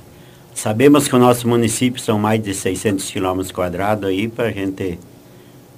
Sabemos 0.54 1.08
que 1.08 1.16
o 1.16 1.18
nosso 1.18 1.48
município 1.48 2.00
são 2.00 2.20
mais 2.20 2.40
de 2.44 2.54
600 2.54 3.10
quilômetros 3.10 3.52
quadrados 3.52 4.08
aí 4.08 4.28
para 4.28 4.50
a 4.50 4.52
gente 4.52 5.00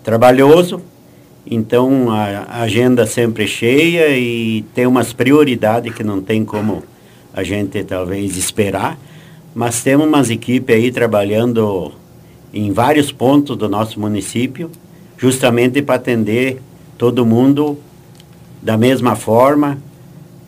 trabalhoso, 0.03 0.81
então 1.49 2.11
a 2.11 2.61
agenda 2.61 3.05
sempre 3.05 3.47
cheia 3.47 4.09
e 4.17 4.63
tem 4.75 4.85
umas 4.85 5.13
prioridades 5.13 5.93
que 5.93 6.03
não 6.03 6.21
tem 6.21 6.43
como 6.43 6.83
a 7.33 7.43
gente 7.43 7.81
talvez 7.85 8.35
esperar, 8.35 8.99
mas 9.55 9.81
temos 9.81 10.05
umas 10.05 10.29
equipes 10.29 10.75
aí 10.75 10.91
trabalhando 10.91 11.93
em 12.53 12.73
vários 12.73 13.09
pontos 13.09 13.55
do 13.55 13.69
nosso 13.69 13.97
município, 14.01 14.69
justamente 15.17 15.81
para 15.81 15.95
atender 15.95 16.61
todo 16.97 17.25
mundo 17.25 17.77
da 18.61 18.77
mesma 18.77 19.15
forma, 19.15 19.77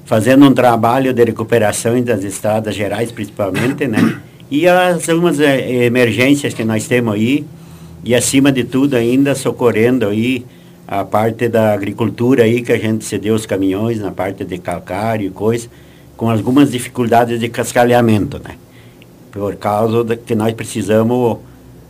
fazendo 0.05 0.45
um 0.45 0.53
trabalho 0.53 1.13
de 1.13 1.23
recuperação 1.23 2.01
das 2.01 2.23
estradas 2.23 2.75
gerais 2.75 3.11
principalmente, 3.11 3.87
né? 3.87 4.21
E 4.49 4.67
as 4.67 5.09
algumas 5.09 5.39
eh, 5.39 5.85
emergências 5.85 6.53
que 6.53 6.63
nós 6.63 6.87
temos 6.87 7.15
aí, 7.15 7.45
e 8.03 8.13
acima 8.13 8.51
de 8.51 8.63
tudo 8.63 8.95
ainda 8.95 9.33
socorrendo 9.33 10.07
aí 10.07 10.45
a 10.87 11.03
parte 11.03 11.49
da 11.49 11.73
agricultura 11.73 12.43
aí, 12.43 12.61
que 12.61 12.71
a 12.71 12.77
gente 12.77 13.03
cedeu 13.03 13.33
os 13.33 13.47
caminhões 13.47 13.99
na 13.99 14.11
parte 14.11 14.45
de 14.45 14.59
calcário 14.59 15.25
e 15.25 15.29
coisa, 15.31 15.67
com 16.15 16.29
algumas 16.29 16.71
dificuldades 16.71 17.39
de 17.39 17.49
cascalhamento, 17.49 18.39
né? 18.39 18.55
Por 19.31 19.55
causa 19.55 20.03
de 20.03 20.15
que 20.15 20.35
nós 20.35 20.53
precisamos 20.53 21.39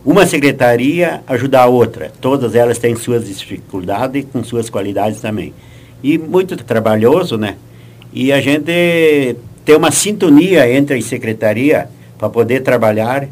uma 0.06 0.24
secretaria 0.24 1.20
ajudar 1.26 1.62
a 1.62 1.66
outra. 1.66 2.12
Todas 2.20 2.54
elas 2.54 2.78
têm 2.78 2.94
suas 2.94 3.26
dificuldades 3.26 4.24
com 4.32 4.44
suas 4.44 4.70
qualidades 4.70 5.20
também. 5.20 5.52
E 6.00 6.16
muito 6.16 6.56
trabalhoso, 6.56 7.36
né? 7.36 7.56
E 8.12 8.32
a 8.32 8.40
gente 8.40 9.36
tem 9.64 9.76
uma 9.76 9.90
sintonia 9.90 10.72
entre 10.72 10.96
a 10.96 11.02
secretaria 11.02 11.88
para 12.16 12.30
poder 12.30 12.60
trabalhar, 12.60 13.26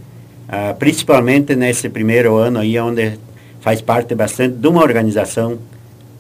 ah, 0.48 0.74
principalmente 0.76 1.54
nesse 1.54 1.88
primeiro 1.88 2.34
ano 2.34 2.58
aí, 2.58 2.76
onde 2.80 3.20
faz 3.60 3.80
parte 3.80 4.16
bastante 4.16 4.56
de 4.56 4.66
uma 4.66 4.82
organização 4.82 5.56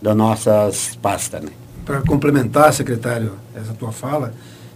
das 0.00 0.16
nossas 0.16 0.96
pastas. 1.02 1.42
Né? 1.42 1.50
Para 1.84 2.00
complementar, 2.02 2.72
secretário, 2.72 3.32
essa 3.56 3.74
tua 3.74 3.90
fala, 3.90 4.32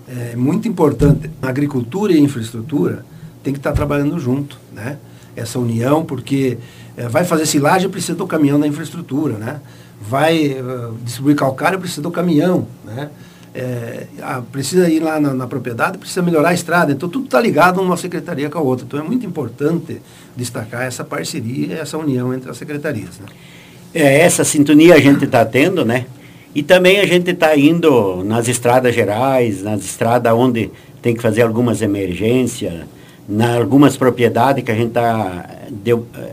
é 0.08 0.34
muito 0.34 0.66
importante, 0.66 1.30
a 1.40 1.48
agricultura 1.48 2.12
e 2.12 2.16
a 2.16 2.20
infraestrutura 2.20 3.04
tem 3.44 3.52
que 3.52 3.60
estar 3.60 3.72
trabalhando 3.72 4.18
junto, 4.18 4.58
né? 4.72 4.98
Essa 5.38 5.58
união, 5.58 6.04
porque 6.04 6.58
é, 6.96 7.08
vai 7.08 7.24
fazer 7.24 7.46
silagem, 7.46 7.88
precisa 7.88 8.16
do 8.16 8.26
caminhão 8.26 8.58
da 8.58 8.66
infraestrutura, 8.66 9.34
né? 9.38 9.60
Vai 10.00 10.48
uh, 10.60 10.94
distribuir 11.04 11.36
calcário, 11.36 11.78
precisa 11.78 12.02
do 12.02 12.10
caminhão, 12.10 12.66
né? 12.84 13.10
É, 13.54 14.06
precisa 14.52 14.88
ir 14.88 15.00
lá 15.00 15.18
na, 15.18 15.34
na, 15.34 15.46
propriedade, 15.46 15.98
precisa 15.98 16.22
melhorar 16.22 16.50
a 16.50 16.54
estrada. 16.54 16.92
Então, 16.92 17.08
tudo 17.08 17.24
está 17.24 17.40
ligado 17.40 17.80
uma 17.80 17.96
secretaria 17.96 18.48
com 18.48 18.58
a 18.58 18.60
outra. 18.60 18.84
Então, 18.86 19.00
é 19.00 19.02
muito 19.02 19.26
importante 19.26 20.00
destacar 20.36 20.82
essa 20.82 21.02
parceria, 21.02 21.76
essa 21.76 21.98
união 21.98 22.32
entre 22.32 22.50
as 22.50 22.56
secretarias. 22.56 23.18
Né? 23.18 23.26
É, 23.94 24.20
essa 24.20 24.44
sintonia 24.44 24.94
a 24.94 25.00
gente 25.00 25.24
está 25.24 25.44
tendo, 25.44 25.84
né? 25.84 26.06
E 26.54 26.62
também 26.62 27.00
a 27.00 27.06
gente 27.06 27.30
está 27.30 27.56
indo 27.56 28.22
nas 28.24 28.48
estradas 28.48 28.94
gerais, 28.94 29.62
nas 29.62 29.80
estradas 29.80 30.32
onde 30.32 30.70
tem 31.00 31.14
que 31.14 31.22
fazer 31.22 31.42
algumas 31.42 31.82
emergências, 31.82 32.84
em 33.28 33.42
algumas 33.42 33.96
propriedades 33.96 34.64
que 34.64 34.70
a 34.70 34.74
gente 34.74 34.88
está 34.88 35.44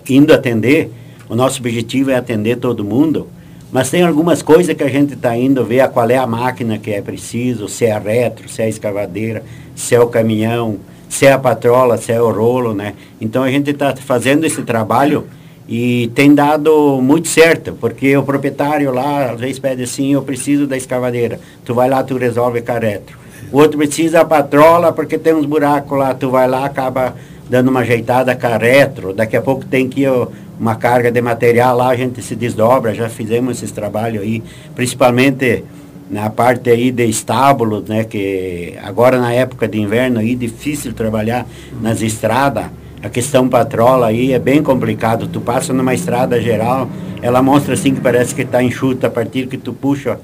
indo 0.09 0.33
atender. 0.33 0.91
O 1.27 1.35
nosso 1.35 1.59
objetivo 1.59 2.11
é 2.11 2.15
atender 2.15 2.57
todo 2.57 2.83
mundo. 2.83 3.27
Mas 3.71 3.89
tem 3.89 4.03
algumas 4.03 4.41
coisas 4.41 4.73
que 4.73 4.83
a 4.83 4.87
gente 4.87 5.15
está 5.15 5.35
indo 5.35 5.65
ver 5.65 5.87
qual 5.89 6.09
é 6.09 6.15
a 6.15 6.25
máquina 6.25 6.77
que 6.77 6.91
é 6.91 7.01
preciso, 7.01 7.67
se 7.67 7.85
é 7.85 7.97
retro, 7.97 8.47
se 8.47 8.61
é 8.61 8.69
escavadeira, 8.69 9.43
se 9.75 9.93
é 9.93 9.99
o 9.99 10.07
caminhão, 10.07 10.77
se 11.09 11.25
é 11.25 11.33
a 11.33 11.39
patrola, 11.39 11.97
se 11.97 12.11
é 12.11 12.21
o 12.21 12.31
rolo, 12.31 12.73
né? 12.73 12.93
Então 13.19 13.43
a 13.43 13.51
gente 13.51 13.71
está 13.71 13.93
fazendo 13.95 14.45
esse 14.45 14.61
trabalho 14.61 15.27
e 15.67 16.09
tem 16.15 16.33
dado 16.33 17.01
muito 17.01 17.27
certo, 17.27 17.73
porque 17.73 18.15
o 18.15 18.23
proprietário 18.23 18.93
lá 18.93 19.31
às 19.31 19.39
vezes 19.39 19.59
pede 19.59 19.83
assim, 19.83 20.13
eu 20.13 20.21
preciso 20.21 20.67
da 20.67 20.77
escavadeira. 20.77 21.39
Tu 21.65 21.73
vai 21.73 21.89
lá, 21.89 22.03
tu 22.03 22.17
resolve 22.17 22.61
com 22.61 22.71
a 22.71 22.79
retro. 22.79 23.24
O 23.51 23.57
outro 23.57 23.77
precisa 23.77 24.21
a 24.21 24.25
patrola 24.25 24.91
porque 24.91 25.17
tem 25.17 25.33
uns 25.33 25.45
buracos 25.45 25.97
lá, 25.97 26.13
tu 26.13 26.29
vai 26.29 26.47
lá, 26.47 26.65
acaba 26.65 27.15
dando 27.49 27.69
uma 27.69 27.81
ajeitada 27.81 28.35
com 28.35 28.47
a 28.47 28.57
retro. 28.57 29.13
Daqui 29.13 29.37
a 29.37 29.41
pouco 29.41 29.65
tem 29.65 29.87
que 29.87 30.01
ir 30.01 30.27
uma 30.59 30.75
carga 30.75 31.11
de 31.11 31.21
material 31.21 31.75
lá, 31.75 31.89
a 31.89 31.95
gente 31.95 32.21
se 32.21 32.35
desdobra, 32.35 32.93
já 32.93 33.09
fizemos 33.09 33.57
esses 33.57 33.71
trabalhos 33.71 34.23
aí, 34.23 34.41
principalmente 34.73 35.63
na 36.09 36.29
parte 36.29 36.69
aí 36.69 36.91
de 36.91 37.05
estábulos, 37.05 37.83
né, 37.89 38.03
que 38.03 38.75
agora 38.83 39.19
na 39.19 39.33
época 39.33 39.67
de 39.67 39.79
inverno 39.79 40.19
aí 40.19 40.35
difícil 40.35 40.93
trabalhar 40.93 41.45
nas 41.81 42.01
estradas, 42.01 42.65
a 43.01 43.09
questão 43.09 43.49
patrola 43.49 44.07
aí 44.07 44.31
é 44.31 44.39
bem 44.39 44.63
complicado, 44.63 45.27
tu 45.27 45.41
passa 45.41 45.73
numa 45.73 45.93
estrada 45.93 46.39
geral, 46.41 46.89
ela 47.21 47.41
mostra 47.41 47.73
assim 47.73 47.93
que 47.93 48.01
parece 48.01 48.33
que 48.33 48.43
está 48.43 48.63
enxuta, 48.63 49.07
a 49.07 49.09
partir 49.09 49.47
que 49.47 49.57
tu 49.57 49.73
puxa, 49.73 50.19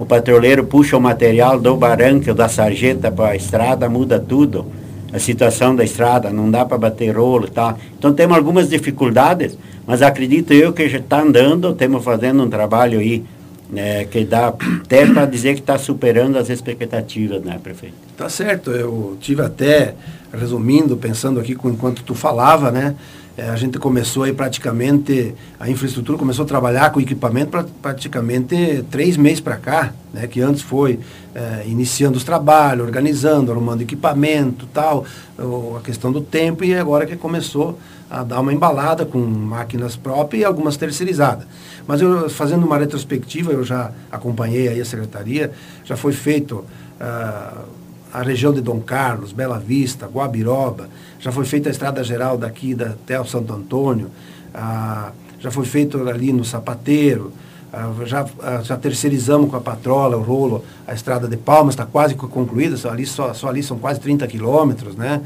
o 0.00 0.06
patroleiro 0.06 0.64
puxa 0.64 0.96
o 0.96 1.00
material 1.00 1.60
do 1.60 1.76
barranco, 1.76 2.32
da 2.32 2.48
sarjeta 2.48 3.12
para 3.12 3.28
a 3.28 3.36
estrada, 3.36 3.86
muda 3.86 4.18
tudo 4.18 4.64
a 5.12 5.18
situação 5.18 5.76
da 5.76 5.84
estrada, 5.84 6.30
não 6.30 6.50
dá 6.50 6.64
para 6.64 6.78
bater 6.78 7.14
rolo 7.14 7.44
e 7.46 7.50
tal. 7.50 7.78
Então 7.98 8.10
temos 8.14 8.34
algumas 8.34 8.70
dificuldades, 8.70 9.58
mas 9.86 10.00
acredito 10.00 10.54
eu 10.54 10.72
que 10.72 10.88
já 10.88 10.96
está 10.96 11.20
andando, 11.20 11.70
estamos 11.70 12.02
fazendo 12.02 12.42
um 12.42 12.48
trabalho 12.48 12.98
aí 12.98 13.22
né, 13.68 14.06
que 14.06 14.24
dá 14.24 14.48
até 14.82 15.04
para 15.04 15.26
dizer 15.26 15.54
que 15.54 15.60
está 15.60 15.76
superando 15.76 16.38
as 16.38 16.48
expectativas, 16.48 17.42
né, 17.42 17.60
prefeito? 17.62 17.94
Tá 18.16 18.30
certo, 18.30 18.70
eu 18.70 19.18
tive 19.20 19.42
até, 19.42 19.94
resumindo, 20.32 20.96
pensando 20.96 21.38
aqui 21.38 21.52
enquanto 21.52 22.02
tu 22.02 22.14
falava, 22.14 22.70
né, 22.70 22.94
é, 23.40 23.48
a 23.48 23.56
gente 23.56 23.78
começou 23.78 24.24
aí 24.24 24.34
praticamente, 24.34 25.34
a 25.58 25.70
infraestrutura 25.70 26.18
começou 26.18 26.44
a 26.44 26.48
trabalhar 26.48 26.92
com 26.92 27.00
equipamento 27.00 27.50
pra, 27.50 27.64
praticamente 27.80 28.84
três 28.90 29.16
meses 29.16 29.40
para 29.40 29.56
cá, 29.56 29.94
né, 30.12 30.26
que 30.26 30.42
antes 30.42 30.60
foi 30.60 31.00
é, 31.34 31.64
iniciando 31.66 32.18
os 32.18 32.24
trabalhos, 32.24 32.84
organizando, 32.84 33.50
arrumando 33.50 33.80
equipamento 33.80 34.66
tal, 34.74 35.06
a 35.74 35.80
questão 35.80 36.12
do 36.12 36.20
tempo, 36.20 36.64
e 36.64 36.74
agora 36.74 37.06
que 37.06 37.16
começou 37.16 37.78
a 38.10 38.22
dar 38.22 38.40
uma 38.40 38.52
embalada 38.52 39.06
com 39.06 39.18
máquinas 39.18 39.96
próprias 39.96 40.42
e 40.42 40.44
algumas 40.44 40.76
terceirizadas. 40.76 41.46
Mas 41.86 42.02
eu, 42.02 42.28
fazendo 42.28 42.66
uma 42.66 42.76
retrospectiva, 42.76 43.52
eu 43.52 43.64
já 43.64 43.90
acompanhei 44.12 44.68
aí 44.68 44.80
a 44.82 44.84
secretaria, 44.84 45.50
já 45.82 45.96
foi 45.96 46.12
feito 46.12 46.56
uh, 47.00 47.79
a 48.12 48.22
região 48.22 48.52
de 48.52 48.60
Dom 48.60 48.80
Carlos, 48.80 49.32
Bela 49.32 49.58
Vista, 49.58 50.06
Guabiroba, 50.06 50.88
já 51.18 51.30
foi 51.30 51.44
feita 51.44 51.68
a 51.68 51.72
estrada 51.72 52.02
geral 52.02 52.36
daqui 52.36 52.74
da, 52.74 52.86
até 52.86 53.20
o 53.20 53.24
Santo 53.24 53.52
Antônio, 53.52 54.10
uh, 54.54 55.12
já 55.38 55.50
foi 55.50 55.64
feito 55.64 56.08
ali 56.08 56.32
no 56.32 56.44
Sapateiro, 56.44 57.32
uh, 57.72 58.06
já, 58.06 58.26
já 58.62 58.76
terceirizamos 58.76 59.50
com 59.50 59.56
a 59.56 59.60
patrola, 59.60 60.16
o 60.16 60.22
rolo, 60.22 60.64
a 60.86 60.94
estrada 60.94 61.28
de 61.28 61.36
Palmas 61.36 61.74
está 61.74 61.86
quase 61.86 62.14
concluída, 62.14 62.76
só 62.76 62.90
ali, 62.90 63.06
só, 63.06 63.32
só 63.32 63.48
ali 63.48 63.62
são 63.62 63.78
quase 63.78 64.00
30 64.00 64.26
quilômetros, 64.26 64.96
né? 64.96 65.22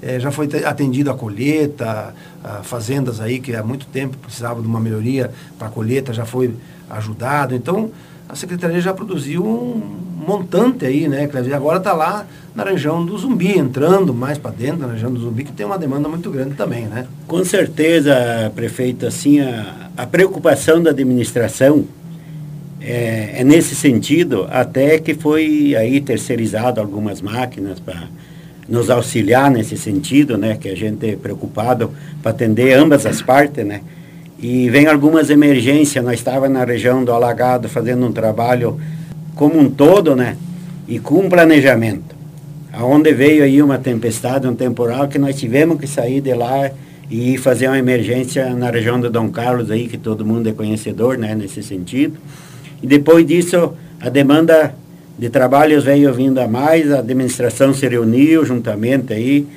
É, 0.00 0.20
já 0.20 0.30
foi 0.30 0.48
atendido 0.64 1.10
a 1.10 1.14
colheita, 1.14 2.14
a 2.44 2.62
fazendas 2.62 3.20
aí 3.20 3.40
que 3.40 3.56
há 3.56 3.64
muito 3.64 3.84
tempo 3.86 4.16
precisavam 4.16 4.62
de 4.62 4.68
uma 4.68 4.78
melhoria 4.78 5.32
para 5.58 5.66
a 5.66 5.70
colheita, 5.70 6.12
já 6.12 6.24
foi 6.24 6.54
ajudado. 6.88 7.52
Então, 7.52 7.90
a 8.28 8.36
Secretaria 8.36 8.80
já 8.80 8.92
produziu 8.92 9.44
um 9.44 9.80
montante 10.26 10.84
aí, 10.84 11.08
né, 11.08 11.26
Cleber? 11.26 11.54
Agora 11.54 11.78
está 11.78 11.94
lá 11.94 12.26
na 12.54 12.62
região 12.62 13.04
do 13.04 13.16
Zumbi, 13.16 13.58
entrando 13.58 14.12
mais 14.12 14.36
para 14.36 14.50
dentro 14.50 14.86
na 14.86 14.92
região 14.92 15.12
do 15.12 15.20
Zumbi, 15.20 15.44
que 15.44 15.52
tem 15.52 15.64
uma 15.64 15.78
demanda 15.78 16.08
muito 16.08 16.30
grande 16.30 16.54
também, 16.54 16.86
né? 16.86 17.06
Com 17.26 17.42
certeza, 17.44 18.52
prefeito, 18.54 19.06
assim, 19.06 19.40
a, 19.40 19.90
a 19.96 20.06
preocupação 20.06 20.82
da 20.82 20.90
administração 20.90 21.86
é, 22.80 23.40
é, 23.40 23.44
nesse 23.44 23.74
sentido, 23.74 24.46
até 24.50 24.98
que 24.98 25.14
foi 25.14 25.74
aí 25.74 26.00
terceirizado 26.00 26.80
algumas 26.80 27.22
máquinas 27.22 27.80
para 27.80 28.08
nos 28.68 28.90
auxiliar 28.90 29.50
nesse 29.50 29.78
sentido, 29.78 30.36
né, 30.36 30.56
que 30.60 30.68
a 30.68 30.76
gente 30.76 31.08
é 31.08 31.16
preocupado 31.16 31.90
para 32.22 32.32
atender 32.32 32.74
ambas 32.74 33.06
as 33.06 33.22
partes, 33.22 33.64
né. 33.64 33.80
E 34.40 34.70
vem 34.70 34.86
algumas 34.86 35.30
emergências, 35.30 36.04
nós 36.04 36.20
estávamos 36.20 36.56
na 36.56 36.64
região 36.64 37.04
do 37.04 37.10
Alagado 37.12 37.68
fazendo 37.68 38.06
um 38.06 38.12
trabalho 38.12 38.78
como 39.34 39.58
um 39.58 39.68
todo, 39.68 40.14
né, 40.14 40.36
e 40.86 41.00
com 41.00 41.28
planejamento. 41.28 42.14
Aonde 42.72 43.12
veio 43.12 43.42
aí 43.42 43.60
uma 43.60 43.78
tempestade, 43.78 44.46
um 44.46 44.54
temporal, 44.54 45.08
que 45.08 45.18
nós 45.18 45.34
tivemos 45.36 45.80
que 45.80 45.88
sair 45.88 46.20
de 46.20 46.32
lá 46.34 46.70
e 47.10 47.36
fazer 47.36 47.66
uma 47.66 47.78
emergência 47.78 48.54
na 48.54 48.70
região 48.70 49.00
do 49.00 49.10
Dom 49.10 49.28
Carlos 49.28 49.72
aí, 49.72 49.88
que 49.88 49.98
todo 49.98 50.24
mundo 50.24 50.48
é 50.48 50.52
conhecedor, 50.52 51.18
né, 51.18 51.34
nesse 51.34 51.60
sentido. 51.60 52.16
E 52.80 52.86
depois 52.86 53.26
disso, 53.26 53.72
a 54.00 54.08
demanda 54.08 54.72
de 55.18 55.28
trabalhos 55.30 55.82
veio 55.82 56.14
vindo 56.14 56.38
a 56.38 56.46
mais, 56.46 56.92
a 56.92 57.00
administração 57.00 57.74
se 57.74 57.88
reuniu 57.88 58.44
juntamente 58.44 59.12
aí 59.12 59.48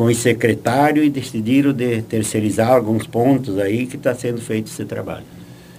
com 0.00 0.06
o 0.06 0.14
secretário 0.14 1.04
e 1.04 1.10
decidiram 1.10 1.74
de 1.74 2.00
terceirizar 2.00 2.70
alguns 2.70 3.06
pontos 3.06 3.58
aí 3.58 3.84
que 3.86 3.96
está 3.96 4.14
sendo 4.14 4.40
feito 4.40 4.68
esse 4.68 4.86
trabalho. 4.86 5.26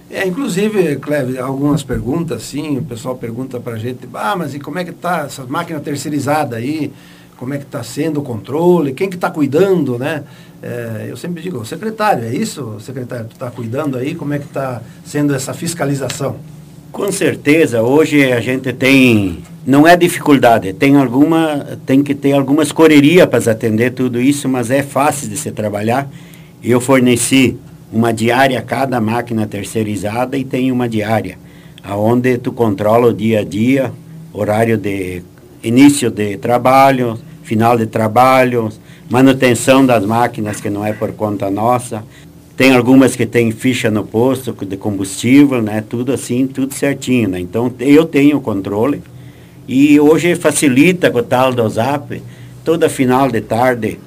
É, 0.08 0.24
inclusive, 0.24 0.94
Cleve, 0.94 1.40
algumas 1.40 1.82
perguntas, 1.82 2.44
sim, 2.44 2.78
o 2.78 2.84
pessoal 2.84 3.16
pergunta 3.16 3.58
para 3.58 3.72
a 3.72 3.78
gente, 3.80 4.08
ah, 4.14 4.36
mas 4.36 4.54
e 4.54 4.60
como 4.60 4.78
é 4.78 4.84
que 4.84 4.90
está 4.90 5.22
essa 5.22 5.44
máquina 5.44 5.80
terceirizada 5.80 6.54
aí? 6.54 6.92
Como 7.36 7.52
é 7.52 7.58
que 7.58 7.64
está 7.64 7.82
sendo 7.82 8.20
o 8.20 8.22
controle? 8.22 8.92
Quem 8.92 9.10
que 9.10 9.16
está 9.16 9.28
cuidando, 9.28 9.98
né? 9.98 10.22
É, 10.62 11.06
eu 11.08 11.16
sempre 11.16 11.42
digo, 11.42 11.64
secretário, 11.64 12.22
é 12.22 12.32
isso, 12.32 12.78
secretário? 12.78 13.26
Tu 13.26 13.32
está 13.32 13.50
cuidando 13.50 13.98
aí? 13.98 14.14
Como 14.14 14.32
é 14.34 14.38
que 14.38 14.46
está 14.46 14.82
sendo 15.04 15.34
essa 15.34 15.52
fiscalização? 15.52 16.36
Com 16.92 17.10
certeza, 17.10 17.82
hoje 17.82 18.30
a 18.30 18.38
gente 18.38 18.70
tem, 18.70 19.38
não 19.66 19.88
é 19.88 19.96
dificuldade, 19.96 20.74
tem 20.74 20.94
alguma, 20.94 21.66
tem 21.86 22.02
que 22.02 22.14
ter 22.14 22.32
algumas 22.32 22.70
correrias 22.70 23.26
para 23.26 23.50
atender 23.50 23.92
tudo 23.92 24.20
isso, 24.20 24.46
mas 24.46 24.70
é 24.70 24.82
fácil 24.82 25.26
de 25.30 25.38
se 25.38 25.50
trabalhar. 25.50 26.06
Eu 26.62 26.82
forneci 26.82 27.56
uma 27.90 28.12
diária 28.12 28.58
a 28.58 28.62
cada 28.62 29.00
máquina 29.00 29.46
terceirizada 29.46 30.36
e 30.36 30.44
tem 30.44 30.70
uma 30.70 30.86
diária, 30.86 31.38
aonde 31.82 32.36
tu 32.36 32.52
controla 32.52 33.06
o 33.06 33.14
dia 33.14 33.40
a 33.40 33.44
dia, 33.44 33.90
horário 34.30 34.76
de 34.76 35.22
início 35.64 36.10
de 36.10 36.36
trabalho, 36.36 37.18
final 37.42 37.78
de 37.78 37.86
trabalho, 37.86 38.68
manutenção 39.08 39.86
das 39.86 40.04
máquinas 40.04 40.60
que 40.60 40.68
não 40.68 40.84
é 40.84 40.92
por 40.92 41.12
conta 41.12 41.50
nossa, 41.50 42.04
tem 42.56 42.74
algumas 42.74 43.16
que 43.16 43.24
tem 43.24 43.50
ficha 43.50 43.90
no 43.90 44.04
posto 44.04 44.52
de 44.64 44.76
combustível, 44.76 45.62
né? 45.62 45.82
Tudo 45.88 46.12
assim, 46.12 46.46
tudo 46.46 46.74
certinho, 46.74 47.30
né? 47.30 47.40
Então 47.40 47.72
eu 47.80 48.04
tenho 48.04 48.40
controle. 48.40 49.02
E 49.66 49.98
hoje 49.98 50.34
facilita 50.34 51.10
com 51.10 51.18
o 51.18 51.22
tal 51.22 51.52
do 51.52 51.66
Zap. 51.68 52.22
Toda 52.64 52.88
final 52.88 53.30
de 53.30 53.40
tarde 53.40 53.98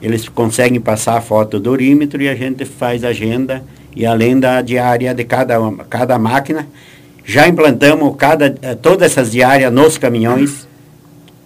eles 0.00 0.28
conseguem 0.28 0.80
passar 0.80 1.18
a 1.18 1.20
foto 1.20 1.58
do 1.58 1.70
orímetro 1.70 2.22
e 2.22 2.28
a 2.28 2.34
gente 2.34 2.64
faz 2.64 3.02
agenda 3.02 3.64
e 3.96 4.06
além 4.06 4.38
da 4.38 4.62
diária 4.62 5.12
de 5.12 5.24
cada, 5.24 5.56
cada 5.90 6.18
máquina. 6.18 6.68
Já 7.24 7.48
implantamos 7.48 8.14
cada, 8.16 8.54
eh, 8.62 8.74
todas 8.76 9.10
essas 9.10 9.32
diárias 9.32 9.72
nos 9.72 9.98
caminhões, 9.98 10.66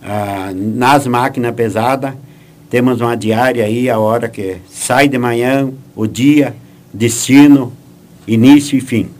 ah, 0.03 0.53
nas 0.55 1.07
máquinas 1.07 1.55
pesadas 1.55 2.13
temos 2.73 3.03
uma 3.03 3.15
diária 3.15 3.67
aí, 3.67 3.91
a 3.91 3.99
hora 3.99 4.31
que 4.31 4.57
sai 4.71 5.07
de 5.07 5.19
manhã, 5.19 5.71
o 5.95 6.07
dia, 6.07 6.57
destino, 6.91 7.71
início 8.27 8.79
e 8.79 8.81
fim. 8.81 9.11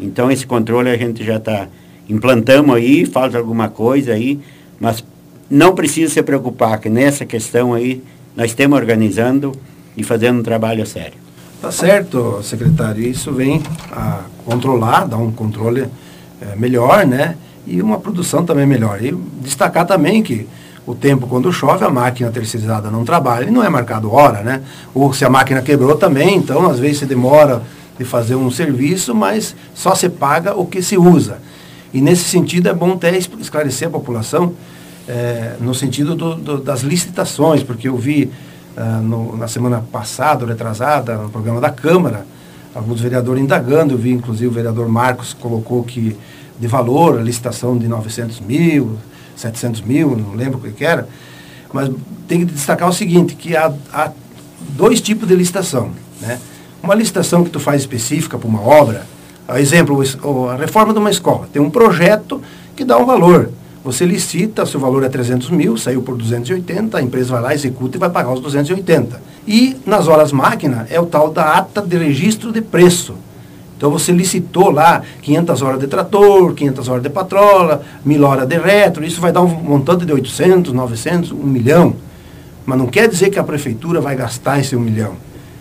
Então 0.00 0.28
esse 0.32 0.44
controle 0.44 0.90
a 0.90 0.96
gente 0.96 1.22
já 1.24 1.36
está 1.36 1.68
implantamos 2.08 2.74
aí, 2.74 3.06
faz 3.06 3.36
alguma 3.36 3.68
coisa 3.68 4.14
aí, 4.14 4.40
mas 4.80 5.04
não 5.48 5.76
precisa 5.76 6.12
se 6.12 6.20
preocupar 6.24 6.80
que 6.80 6.90
nessa 6.90 7.24
questão 7.24 7.72
aí 7.72 8.02
nós 8.34 8.50
estamos 8.50 8.76
organizando 8.76 9.52
e 9.96 10.02
fazendo 10.02 10.40
um 10.40 10.42
trabalho 10.42 10.84
sério. 10.84 11.18
Tá 11.62 11.70
certo, 11.70 12.42
secretário. 12.42 13.08
Isso 13.08 13.32
vem 13.32 13.62
a 13.92 14.22
controlar, 14.44 15.06
dar 15.06 15.18
um 15.18 15.30
controle 15.30 15.86
é, 16.42 16.56
melhor, 16.56 17.06
né? 17.06 17.36
E 17.64 17.80
uma 17.80 18.00
produção 18.00 18.44
também 18.44 18.66
melhor. 18.66 19.00
E 19.00 19.14
destacar 19.40 19.86
também 19.86 20.20
que 20.20 20.48
o 20.88 20.94
tempo 20.94 21.26
quando 21.26 21.52
chove, 21.52 21.84
a 21.84 21.90
máquina 21.90 22.30
terceirizada 22.30 22.90
não 22.90 23.04
trabalha 23.04 23.44
e 23.44 23.50
não 23.50 23.62
é 23.62 23.68
marcado 23.68 24.10
hora, 24.10 24.40
né? 24.40 24.62
Ou 24.94 25.12
se 25.12 25.22
a 25.22 25.28
máquina 25.28 25.60
quebrou 25.60 25.94
também, 25.96 26.36
então 26.36 26.66
às 26.66 26.78
vezes 26.78 27.00
se 27.00 27.06
demora 27.06 27.62
de 27.98 28.06
fazer 28.06 28.36
um 28.36 28.50
serviço, 28.50 29.14
mas 29.14 29.54
só 29.74 29.94
se 29.94 30.08
paga 30.08 30.56
o 30.56 30.64
que 30.64 30.80
se 30.80 30.96
usa. 30.96 31.40
E 31.92 32.00
nesse 32.00 32.24
sentido 32.24 32.70
é 32.70 32.72
bom 32.72 32.94
até 32.94 33.14
esclarecer 33.18 33.88
a 33.88 33.90
população 33.90 34.54
é, 35.06 35.56
no 35.60 35.74
sentido 35.74 36.14
do, 36.14 36.34
do, 36.36 36.56
das 36.56 36.80
licitações, 36.80 37.62
porque 37.62 37.86
eu 37.86 37.96
vi 37.96 38.30
uh, 38.74 39.02
no, 39.02 39.36
na 39.36 39.46
semana 39.46 39.84
passada, 39.92 40.46
retrasada, 40.46 41.18
no 41.18 41.28
programa 41.28 41.60
da 41.60 41.68
Câmara, 41.68 42.24
alguns 42.74 43.02
vereadores 43.02 43.42
indagando, 43.42 43.92
eu 43.92 43.98
vi 43.98 44.12
inclusive 44.12 44.46
o 44.46 44.52
vereador 44.52 44.88
Marcos 44.88 45.34
colocou 45.34 45.84
que 45.84 46.16
de 46.58 46.66
valor 46.66 47.18
a 47.18 47.22
licitação 47.22 47.76
de 47.76 47.86
900 47.86 48.40
mil, 48.40 48.96
700 49.38 49.80
mil, 49.80 50.16
não 50.16 50.34
lembro 50.34 50.58
o 50.58 50.72
que, 50.72 50.84
era, 50.84 51.08
mas 51.72 51.90
tem 52.26 52.40
que 52.40 52.52
destacar 52.52 52.88
o 52.88 52.92
seguinte, 52.92 53.34
que 53.34 53.56
há, 53.56 53.72
há 53.92 54.10
dois 54.70 55.00
tipos 55.00 55.28
de 55.28 55.34
licitação. 55.34 55.90
Né? 56.20 56.38
Uma 56.82 56.94
licitação 56.94 57.44
que 57.44 57.50
tu 57.50 57.60
faz 57.60 57.80
específica 57.80 58.36
para 58.36 58.48
uma 58.48 58.60
obra, 58.60 59.06
exemplo, 59.56 60.02
a 60.50 60.56
reforma 60.56 60.92
de 60.92 60.98
uma 60.98 61.10
escola, 61.10 61.48
tem 61.52 61.62
um 61.62 61.70
projeto 61.70 62.42
que 62.76 62.84
dá 62.84 62.98
um 62.98 63.06
valor. 63.06 63.50
Você 63.84 64.04
licita, 64.04 64.66
seu 64.66 64.78
valor 64.78 65.04
é 65.04 65.08
300 65.08 65.50
mil, 65.50 65.76
saiu 65.76 66.02
por 66.02 66.16
280, 66.16 66.98
a 66.98 67.02
empresa 67.02 67.32
vai 67.32 67.40
lá, 67.40 67.54
executa 67.54 67.96
e 67.96 68.00
vai 68.00 68.10
pagar 68.10 68.32
os 68.32 68.40
280. 68.40 69.20
E 69.46 69.76
nas 69.86 70.08
horas 70.08 70.32
máquina 70.32 70.86
é 70.90 71.00
o 71.00 71.06
tal 71.06 71.30
da 71.30 71.54
ata 71.54 71.80
de 71.80 71.96
registro 71.96 72.52
de 72.52 72.60
preço. 72.60 73.14
Então 73.78 73.92
você 73.92 74.10
licitou 74.10 74.72
lá 74.72 75.02
500 75.22 75.62
horas 75.62 75.78
de 75.78 75.86
trator, 75.86 76.52
500 76.52 76.88
horas 76.88 77.02
de 77.04 77.08
patrola, 77.08 77.80
1000 78.04 78.24
horas 78.24 78.48
de 78.48 78.58
retro, 78.58 79.04
isso 79.04 79.20
vai 79.20 79.30
dar 79.30 79.40
um 79.40 79.46
montante 79.46 80.04
de 80.04 80.12
800, 80.12 80.72
900, 80.72 81.30
1 81.30 81.36
milhão. 81.36 81.94
Mas 82.66 82.76
não 82.76 82.88
quer 82.88 83.08
dizer 83.08 83.30
que 83.30 83.38
a 83.38 83.44
prefeitura 83.44 84.00
vai 84.00 84.16
gastar 84.16 84.58
esse 84.58 84.74
1 84.74 84.80
milhão. 84.80 85.12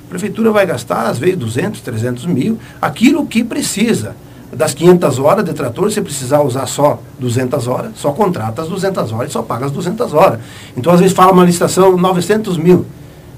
A 0.07 0.09
prefeitura 0.09 0.49
vai 0.49 0.65
gastar, 0.65 1.05
às 1.05 1.19
vezes, 1.19 1.37
200, 1.37 1.79
300 1.79 2.25
mil, 2.25 2.57
aquilo 2.81 3.23
que 3.27 3.43
precisa. 3.43 4.15
Das 4.51 4.73
500 4.73 5.19
horas 5.19 5.45
de 5.45 5.53
trator, 5.53 5.91
se 5.91 6.01
precisar 6.01 6.41
usar 6.41 6.65
só 6.65 6.99
200 7.19 7.67
horas, 7.67 7.91
só 7.97 8.11
contrata 8.13 8.63
as 8.63 8.67
200 8.67 9.11
horas 9.11 9.29
e 9.29 9.33
só 9.33 9.43
paga 9.43 9.67
as 9.67 9.71
200 9.71 10.11
horas. 10.15 10.39
Então, 10.75 10.91
às 10.91 10.99
vezes, 10.99 11.15
fala 11.15 11.31
uma 11.31 11.45
licitação 11.45 11.95
900 11.95 12.57
mil, 12.57 12.83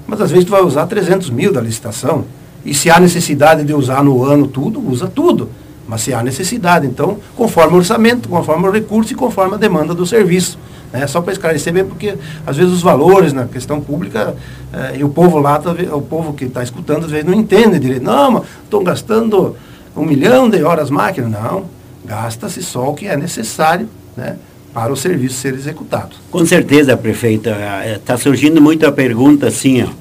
mas 0.06 0.22
às 0.22 0.30
vezes 0.30 0.46
tu 0.46 0.52
vai 0.52 0.62
usar 0.62 0.86
300 0.86 1.28
mil 1.28 1.52
da 1.52 1.60
licitação. 1.60 2.24
E 2.64 2.74
se 2.74 2.90
há 2.90 3.00
necessidade 3.00 3.64
de 3.64 3.72
usar 3.72 4.02
no 4.02 4.24
ano 4.24 4.46
tudo, 4.46 4.80
usa 4.86 5.08
tudo. 5.08 5.48
Mas 5.88 6.02
se 6.02 6.12
há 6.12 6.22
necessidade, 6.22 6.86
então, 6.86 7.18
conforme 7.36 7.74
o 7.74 7.78
orçamento, 7.78 8.28
conforme 8.28 8.68
o 8.68 8.70
recurso 8.70 9.12
e 9.12 9.16
conforme 9.16 9.54
a 9.54 9.58
demanda 9.58 9.94
do 9.94 10.06
serviço. 10.06 10.58
Né? 10.92 11.06
Só 11.06 11.20
para 11.20 11.32
esclarecer 11.32 11.72
bem, 11.72 11.84
porque 11.84 12.14
às 12.46 12.56
vezes 12.56 12.72
os 12.72 12.82
valores 12.82 13.32
na 13.32 13.46
questão 13.46 13.80
pública, 13.80 14.36
eh, 14.72 14.98
e 14.98 15.04
o 15.04 15.08
povo 15.08 15.38
lá, 15.38 15.60
o 15.92 16.02
povo 16.02 16.32
que 16.32 16.44
está 16.44 16.62
escutando, 16.62 17.06
às 17.06 17.10
vezes 17.10 17.26
não 17.26 17.34
entende 17.34 17.78
direito. 17.78 18.04
Não, 18.04 18.44
estão 18.62 18.84
gastando 18.84 19.56
um 19.96 20.04
milhão 20.04 20.48
de 20.48 20.62
horas 20.62 20.90
máquina. 20.90 21.28
Não, 21.28 21.64
gasta-se 22.04 22.62
só 22.62 22.90
o 22.90 22.94
que 22.94 23.06
é 23.06 23.16
necessário 23.16 23.88
né, 24.16 24.36
para 24.72 24.92
o 24.92 24.96
serviço 24.96 25.36
ser 25.36 25.54
executado. 25.54 26.10
Com 26.30 26.44
certeza, 26.44 26.96
prefeita. 26.96 27.56
Está 27.96 28.16
surgindo 28.16 28.60
muita 28.60 28.92
pergunta 28.92 29.48
assim, 29.48 29.82
ó 29.82 29.99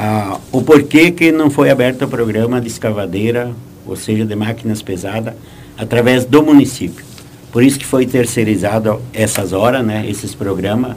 ah, 0.00 0.38
o 0.52 0.62
porquê 0.62 1.10
que 1.10 1.32
não 1.32 1.50
foi 1.50 1.70
aberto 1.70 2.04
o 2.04 2.08
programa 2.08 2.60
de 2.60 2.68
escavadeira, 2.68 3.50
ou 3.84 3.96
seja, 3.96 4.24
de 4.24 4.36
máquinas 4.36 4.80
pesadas, 4.80 5.34
através 5.76 6.24
do 6.24 6.40
município. 6.40 7.04
Por 7.50 7.64
isso 7.64 7.80
que 7.80 7.84
foi 7.84 8.06
terceirizado 8.06 9.02
essas 9.12 9.52
horas, 9.52 9.84
né, 9.84 10.08
esses 10.08 10.36
programas 10.36 10.94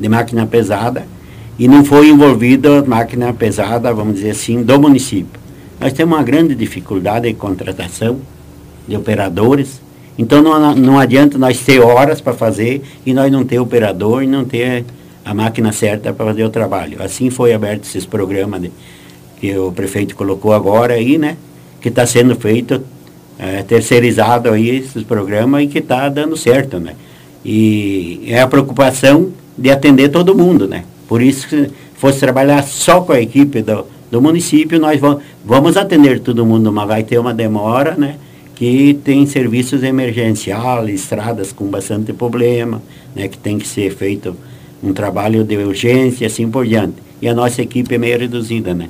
de 0.00 0.08
máquina 0.08 0.46
pesada, 0.46 1.06
e 1.58 1.68
não 1.68 1.84
foi 1.84 2.08
envolvido 2.08 2.72
a 2.72 2.82
máquina 2.82 3.34
pesada, 3.34 3.92
vamos 3.92 4.14
dizer 4.14 4.30
assim, 4.30 4.62
do 4.62 4.80
município. 4.80 5.38
Nós 5.78 5.92
temos 5.92 6.16
uma 6.16 6.24
grande 6.24 6.54
dificuldade 6.54 7.28
de 7.28 7.34
contratação 7.34 8.18
de 8.88 8.96
operadores, 8.96 9.78
então 10.16 10.40
não, 10.40 10.74
não 10.74 10.98
adianta 10.98 11.36
nós 11.36 11.60
ter 11.60 11.80
horas 11.80 12.18
para 12.18 12.32
fazer 12.32 12.82
e 13.04 13.12
nós 13.12 13.30
não 13.30 13.44
ter 13.44 13.58
operador 13.58 14.22
e 14.22 14.26
não 14.26 14.46
ter 14.46 14.86
a 15.28 15.34
máquina 15.34 15.72
certa 15.72 16.10
para 16.10 16.24
fazer 16.24 16.42
o 16.42 16.48
trabalho. 16.48 17.02
Assim 17.02 17.28
foi 17.28 17.52
aberto 17.52 17.84
esses 17.84 18.06
programas 18.06 18.62
de, 18.62 18.72
que 19.38 19.54
o 19.58 19.70
prefeito 19.70 20.16
colocou 20.16 20.54
agora 20.54 20.94
aí, 20.94 21.18
né? 21.18 21.36
Que 21.82 21.90
está 21.90 22.06
sendo 22.06 22.34
feito, 22.34 22.82
é, 23.38 23.62
terceirizado 23.62 24.48
aí 24.48 24.70
esses 24.70 25.02
programas 25.02 25.64
e 25.64 25.66
que 25.66 25.80
está 25.80 26.08
dando 26.08 26.34
certo, 26.34 26.80
né? 26.80 26.94
E 27.44 28.22
é 28.26 28.40
a 28.40 28.46
preocupação 28.46 29.30
de 29.56 29.70
atender 29.70 30.08
todo 30.08 30.34
mundo, 30.34 30.66
né? 30.66 30.84
Por 31.06 31.20
isso, 31.20 31.46
se 31.46 31.70
fosse 31.96 32.20
trabalhar 32.20 32.62
só 32.62 33.02
com 33.02 33.12
a 33.12 33.20
equipe 33.20 33.60
do, 33.60 33.84
do 34.10 34.22
município, 34.22 34.80
nós 34.80 34.98
vamos, 34.98 35.22
vamos 35.44 35.76
atender 35.76 36.20
todo 36.20 36.46
mundo, 36.46 36.72
mas 36.72 36.88
vai 36.88 37.02
ter 37.02 37.18
uma 37.18 37.34
demora, 37.34 37.94
né? 37.96 38.16
Que 38.54 38.98
tem 39.04 39.26
serviços 39.26 39.82
emergenciais, 39.82 40.88
estradas 40.88 41.52
com 41.52 41.66
bastante 41.66 42.14
problema, 42.14 42.80
né? 43.14 43.28
Que 43.28 43.36
tem 43.36 43.58
que 43.58 43.68
ser 43.68 43.94
feito 43.94 44.34
um 44.82 44.92
trabalho 44.92 45.44
de 45.44 45.56
urgência 45.56 46.26
assim 46.26 46.48
por 46.50 46.66
diante. 46.66 46.96
E 47.20 47.28
a 47.28 47.34
nossa 47.34 47.60
equipe 47.62 47.94
é 47.94 47.98
meio 47.98 48.18
reduzida, 48.18 48.74
né? 48.74 48.88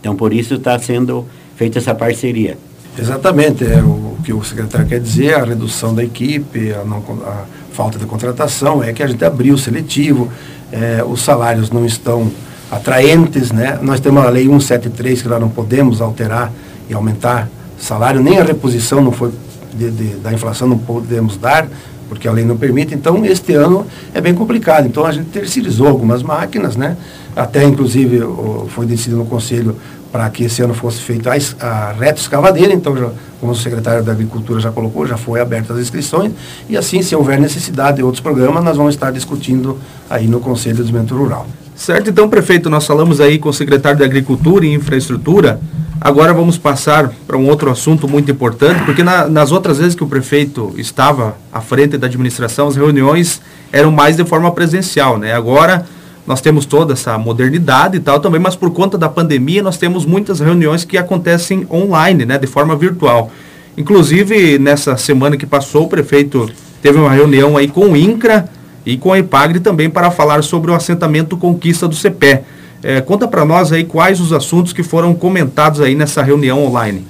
Então, 0.00 0.16
por 0.16 0.32
isso 0.32 0.54
está 0.54 0.78
sendo 0.78 1.26
feita 1.56 1.78
essa 1.78 1.94
parceria. 1.94 2.56
Exatamente. 2.98 3.64
É, 3.64 3.82
o, 3.82 3.88
o 3.88 4.18
que 4.24 4.32
o 4.32 4.42
secretário 4.42 4.86
quer 4.86 5.00
dizer, 5.00 5.34
a 5.34 5.44
redução 5.44 5.94
da 5.94 6.02
equipe, 6.02 6.72
a, 6.72 6.84
não, 6.84 7.02
a 7.26 7.44
falta 7.72 7.98
de 7.98 8.06
contratação, 8.06 8.82
é 8.82 8.92
que 8.92 9.02
a 9.02 9.06
gente 9.06 9.24
abriu 9.24 9.54
o 9.54 9.58
seletivo, 9.58 10.30
é, 10.72 11.02
os 11.04 11.20
salários 11.20 11.70
não 11.70 11.84
estão 11.84 12.30
atraentes, 12.70 13.50
né? 13.52 13.78
Nós 13.82 14.00
temos 14.00 14.24
a 14.24 14.28
lei 14.28 14.46
173 14.46 15.22
que 15.22 15.28
nós 15.28 15.40
não 15.40 15.48
podemos 15.48 16.00
alterar 16.00 16.52
e 16.88 16.94
aumentar 16.94 17.48
salário, 17.78 18.20
nem 18.20 18.38
a 18.38 18.44
reposição 18.44 19.02
não 19.02 19.12
foi 19.12 19.30
de, 19.74 19.90
de, 19.90 20.04
da 20.16 20.32
inflação 20.32 20.66
não 20.68 20.78
podemos 20.78 21.36
dar, 21.36 21.68
porque 22.08 22.26
a 22.26 22.32
lei 22.32 22.44
não 22.44 22.56
permite. 22.56 22.94
Então, 22.94 23.24
este 23.24 23.54
ano 23.54 23.86
é 24.14 24.20
bem 24.20 24.34
complicado. 24.34 24.86
Então, 24.86 25.04
a 25.04 25.12
gente 25.12 25.30
terceirizou 25.30 25.86
algumas 25.86 26.22
máquinas, 26.22 26.76
né? 26.76 26.96
Até, 27.36 27.64
inclusive, 27.64 28.20
foi 28.68 28.86
decidido 28.86 29.16
no 29.16 29.26
Conselho 29.26 29.76
para 30.10 30.28
que 30.30 30.44
esse 30.44 30.62
ano 30.62 30.72
fosse 30.72 31.00
feita 31.00 31.30
a, 31.30 31.66
a 31.66 31.92
reto 31.92 32.20
escavadeira. 32.20 32.72
Então, 32.72 32.96
já, 32.96 33.10
como 33.40 33.52
o 33.52 33.54
secretário 33.54 34.02
da 34.02 34.12
Agricultura 34.12 34.60
já 34.60 34.72
colocou, 34.72 35.06
já 35.06 35.16
foi 35.16 35.40
abertas 35.40 35.76
as 35.76 35.82
inscrições. 35.82 36.32
E 36.68 36.76
assim, 36.76 37.02
se 37.02 37.14
houver 37.14 37.38
necessidade 37.38 37.98
de 37.98 38.02
outros 38.02 38.20
programas, 38.20 38.64
nós 38.64 38.76
vamos 38.76 38.94
estar 38.94 39.12
discutindo 39.12 39.78
aí 40.08 40.26
no 40.26 40.40
Conselho 40.40 40.76
de 40.76 40.82
Desenvolvimento 40.82 41.16
Rural. 41.16 41.46
Certo, 41.76 42.10
então, 42.10 42.28
prefeito, 42.28 42.68
nós 42.68 42.86
falamos 42.86 43.20
aí 43.20 43.38
com 43.38 43.50
o 43.50 43.52
secretário 43.52 43.98
da 43.98 44.04
Agricultura 44.04 44.66
e 44.66 44.74
Infraestrutura 44.74 45.60
Agora 46.00 46.32
vamos 46.32 46.56
passar 46.56 47.12
para 47.26 47.36
um 47.36 47.48
outro 47.48 47.70
assunto 47.70 48.06
muito 48.06 48.30
importante, 48.30 48.84
porque 48.84 49.02
na, 49.02 49.26
nas 49.26 49.50
outras 49.50 49.78
vezes 49.78 49.96
que 49.96 50.04
o 50.04 50.06
prefeito 50.06 50.72
estava 50.76 51.36
à 51.52 51.60
frente 51.60 51.98
da 51.98 52.06
administração, 52.06 52.68
as 52.68 52.76
reuniões 52.76 53.40
eram 53.72 53.90
mais 53.90 54.16
de 54.16 54.24
forma 54.24 54.50
presencial, 54.52 55.18
né? 55.18 55.34
Agora 55.34 55.84
nós 56.24 56.40
temos 56.40 56.66
toda 56.66 56.92
essa 56.92 57.18
modernidade 57.18 57.96
e 57.96 58.00
tal 58.00 58.20
também, 58.20 58.40
mas 58.40 58.54
por 58.54 58.70
conta 58.70 58.96
da 58.96 59.08
pandemia 59.08 59.62
nós 59.62 59.76
temos 59.76 60.04
muitas 60.04 60.38
reuniões 60.38 60.84
que 60.84 60.96
acontecem 60.96 61.66
online, 61.70 62.24
né, 62.24 62.38
de 62.38 62.46
forma 62.46 62.76
virtual. 62.76 63.30
Inclusive, 63.76 64.58
nessa 64.58 64.96
semana 64.96 65.36
que 65.36 65.46
passou, 65.46 65.84
o 65.86 65.88
prefeito 65.88 66.48
teve 66.82 66.98
uma 66.98 67.10
reunião 67.10 67.56
aí 67.56 67.66
com 67.66 67.92
o 67.92 67.96
INCRA 67.96 68.48
e 68.84 68.96
com 68.96 69.12
a 69.12 69.18
IPAGRE 69.18 69.60
também 69.60 69.88
para 69.88 70.10
falar 70.10 70.42
sobre 70.44 70.70
o 70.70 70.74
assentamento 70.74 71.36
Conquista 71.36 71.88
do 71.88 71.94
CEPE. 71.94 72.40
É, 72.82 73.00
conta 73.00 73.26
para 73.26 73.44
nós 73.44 73.72
aí 73.72 73.84
quais 73.84 74.20
os 74.20 74.32
assuntos 74.32 74.72
que 74.72 74.82
foram 74.82 75.14
comentados 75.14 75.80
aí 75.80 75.94
nessa 75.94 76.22
reunião 76.22 76.64
online. 76.64 77.04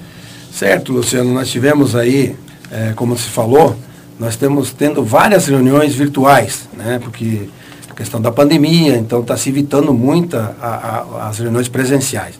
Certo, 0.50 0.92
Luciano, 0.92 1.32
nós 1.32 1.48
tivemos 1.48 1.94
aí, 1.94 2.34
é, 2.70 2.92
como 2.96 3.16
se 3.18 3.28
falou, 3.28 3.76
nós 4.18 4.30
estamos 4.30 4.72
tendo 4.72 5.04
várias 5.04 5.46
reuniões 5.46 5.94
virtuais, 5.94 6.68
né? 6.72 6.98
Porque 7.02 7.48
a 7.88 7.94
questão 7.94 8.20
da 8.20 8.32
pandemia, 8.32 8.96
então 8.96 9.20
está 9.20 9.36
se 9.36 9.50
evitando 9.50 9.92
muito 9.92 10.36
a, 10.36 10.54
a, 10.60 11.28
as 11.28 11.38
reuniões 11.38 11.68
presenciais. 11.68 12.34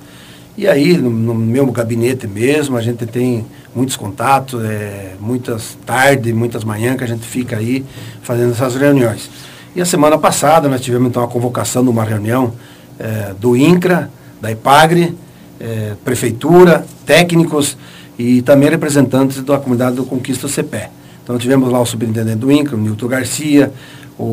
E 0.57 0.67
aí, 0.67 0.97
no, 0.97 1.11
no, 1.11 1.35
meu 1.35 1.67
gabinete 1.67 2.27
mesmo, 2.27 2.77
a 2.77 2.83
gente 2.83 3.07
tem 3.07 3.47
muitos 3.73 3.95
contatos, 3.95 4.61
é, 4.65 5.13
muitas 5.21 5.79
tardes, 5.87 6.35
muitas 6.35 6.65
manhãs 6.65 6.97
que 6.97 7.05
a 7.05 7.07
gente 7.07 7.25
fica 7.25 7.57
aí 7.57 7.85
fazendo 8.23 8.51
essas 8.51 8.75
reuniões. 8.75 9.31
E 9.77 9.81
a 9.81 9.85
semana 9.85 10.19
passada 10.19 10.69
nós 10.69 10.81
tivemos 10.81 11.09
então 11.09 11.23
a 11.23 11.29
convocação 11.29 11.85
de 11.85 11.91
uma 11.91 12.03
reunião 12.03 12.55
é, 12.99 13.35
do 13.39 13.57
INCRA, 13.57 14.11
da 14.41 14.51
IPAGRE, 14.51 15.17
é, 15.61 15.95
prefeitura, 16.05 16.85
técnicos 17.05 17.77
e 18.19 18.43
também 18.43 18.69
representantes 18.69 19.43
da 19.43 19.59
comunidade 19.59 19.97
do 19.97 20.05
Conquista 20.05 20.49
CPE. 20.49 20.89
Então 21.23 21.39
tivemos 21.39 21.71
lá 21.71 21.81
o 21.81 21.87
superintendente 21.87 22.39
do 22.39 22.51
INCRA, 22.51 22.77
o 22.77 22.81
Nilton 22.81 23.09
Garcia, 23.09 23.73
o, 24.19 24.25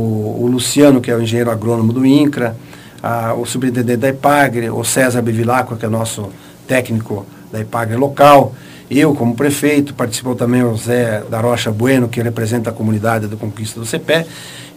o, 0.42 0.48
Luciano, 0.48 1.02
que 1.02 1.12
é 1.12 1.16
o 1.16 1.22
engenheiro 1.22 1.52
agrônomo 1.52 1.94
do 1.94 2.06
INCRA, 2.06 2.56
a, 3.04 3.34
o 3.34 3.46
superintendente 3.46 4.00
da 4.00 4.10
IPAGRE, 4.10 4.70
o 4.70 4.84
César 4.84 5.22
Bevilacqua, 5.22 5.76
que 5.76 5.86
é 5.86 5.90
nosso 5.90 6.30
técnico 6.68 7.26
da 7.52 7.60
IPAGRE 7.60 7.96
local, 7.96 8.56
eu 8.90 9.16
como 9.16 9.36
prefeito, 9.36 9.94
participou 9.94 10.36
também 10.36 10.64
o 10.64 10.76
Zé 10.78 11.24
da 11.30 11.40
Rocha 11.40 11.72
Bueno, 11.72 12.08
que 12.08 12.22
representa 12.22 12.70
a 12.70 12.74
comunidade 12.74 13.28
do 13.28 13.36
Conquista 13.36 13.80
do 13.80 13.86
CPE. 13.86 14.26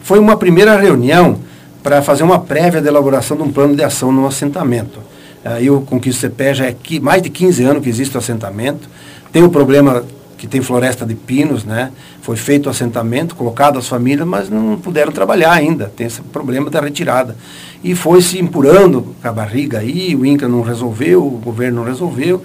Foi 0.03 0.19
uma 0.19 0.37
primeira 0.37 0.77
reunião 0.77 1.39
para 1.89 2.03
fazer 2.03 2.23
uma 2.23 2.39
prévia 2.39 2.83
de 2.83 2.87
elaboração 2.87 3.35
de 3.35 3.43
um 3.43 3.51
plano 3.51 3.75
de 3.75 3.83
ação 3.83 4.13
no 4.13 4.27
assentamento. 4.27 4.99
Aí 5.43 5.71
o 5.71 5.81
Conquista 5.81 6.29
CPE 6.29 6.55
já 6.55 6.67
é 6.67 6.73
que, 6.73 7.01
mais 7.01 7.23
de 7.23 7.31
15 7.31 7.65
anos 7.65 7.83
que 7.83 7.89
existe 7.89 8.15
o 8.15 8.19
assentamento. 8.19 8.87
Tem 9.33 9.43
o 9.43 9.49
problema 9.49 10.05
que 10.37 10.47
tem 10.47 10.61
floresta 10.61 11.07
de 11.07 11.15
pinos, 11.15 11.65
né? 11.65 11.91
Foi 12.21 12.37
feito 12.37 12.67
o 12.67 12.69
assentamento, 12.69 13.35
colocado 13.35 13.79
as 13.79 13.89
famílias, 13.89 14.29
mas 14.29 14.51
não 14.51 14.77
puderam 14.77 15.11
trabalhar 15.11 15.53
ainda. 15.53 15.91
Tem 15.97 16.09
esse 16.09 16.21
problema 16.21 16.69
da 16.69 16.79
retirada. 16.79 17.35
E 17.83 17.95
foi 17.95 18.21
se 18.21 18.39
empurrando 18.39 19.17
com 19.23 19.27
a 19.27 19.33
barriga 19.33 19.79
aí, 19.79 20.15
o 20.15 20.27
INCA 20.27 20.47
não 20.47 20.61
resolveu, 20.61 21.27
o 21.27 21.41
governo 21.43 21.79
não 21.79 21.85
resolveu, 21.91 22.43